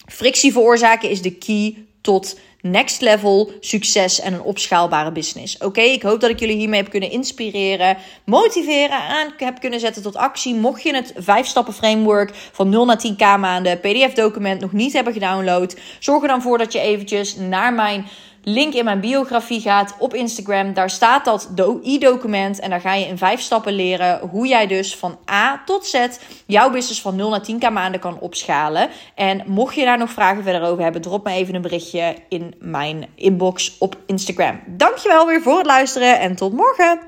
Frictie 0.07 0.53
veroorzaken 0.53 1.11
is 1.11 1.23
de 1.23 1.35
key 1.35 1.89
tot 2.01 2.39
next 2.63 3.01
level 3.01 3.51
succes 3.61 4.21
en 4.21 4.33
een 4.33 4.43
opschaalbare 4.43 5.13
business. 5.13 5.59
Oké, 5.59 5.81
ik 5.81 6.03
hoop 6.03 6.21
dat 6.21 6.31
ik 6.31 6.41
jullie 6.41 6.57
hiermee 6.57 6.81
heb 6.81 6.91
kunnen 6.91 7.11
inspireren, 7.11 7.97
motiveren, 8.25 9.01
aan 9.01 9.33
heb 9.37 9.61
kunnen 9.61 9.81
zetten 9.81 10.03
tot 10.03 10.17
actie. 10.17 10.55
Mocht 10.55 10.83
je 10.83 10.95
het 10.95 11.13
5 11.17 11.47
stappen 11.47 11.75
framework 11.75 12.31
van 12.35 12.69
0 12.69 12.85
naar 12.85 13.07
10k 13.07 13.41
maanden 13.41 13.81
PDF 13.81 14.13
document 14.13 14.61
nog 14.61 14.73
niet 14.73 14.93
hebben 14.93 15.13
gedownload, 15.13 15.77
zorg 15.99 16.23
er 16.23 16.29
dan 16.29 16.43
voor 16.43 16.59
dat 16.59 16.73
je 16.73 16.81
eventjes 16.81 17.37
naar 17.37 17.75
mijn 17.75 18.07
link 18.43 18.75
in 18.75 18.85
mijn 18.85 19.01
biografie 19.01 19.61
gaat 19.61 19.95
op 19.99 20.15
Instagram. 20.15 20.75
Daar 20.75 20.91
staat 20.91 21.25
dat 21.25 21.49
e-document. 21.83 22.59
En 22.61 22.71
daar 22.71 22.81
ga 22.81 22.95
je 22.95 23.07
in 23.07 23.19
vijf 23.19 23.41
stappen 23.41 23.73
leren 23.73 24.29
hoe 24.29 24.47
jij 24.47 24.67
dus 24.67 24.97
van 24.97 25.19
A 25.31 25.63
tot 25.65 25.87
Z 25.87 26.07
jouw 26.47 26.71
business 26.71 27.01
van 27.01 27.17
0 27.17 27.31
naar 27.31 27.47
10k 27.51 27.73
maanden 27.73 28.01
kan 28.01 28.19
opschalen. 28.21 28.89
En 29.15 29.43
mocht 29.47 29.75
je 29.75 29.85
daar 29.85 29.99
nog 29.99 30.11
vragen 30.11 30.43
verder 30.43 30.63
over 30.63 30.83
hebben, 30.83 31.03
drop 31.03 31.25
me 31.25 31.33
even 31.33 31.55
een 31.55 31.63
berichtje 31.63 32.15
in 32.29 32.55
mijn 32.59 33.07
inbox 33.15 33.77
op 33.79 33.97
Instagram. 34.07 34.61
Dankjewel 34.67 35.27
weer 35.27 35.43
voor 35.43 35.57
het 35.57 35.67
luisteren 35.67 36.21
en 36.21 36.37
tot 36.37 36.53
morgen. 36.53 36.99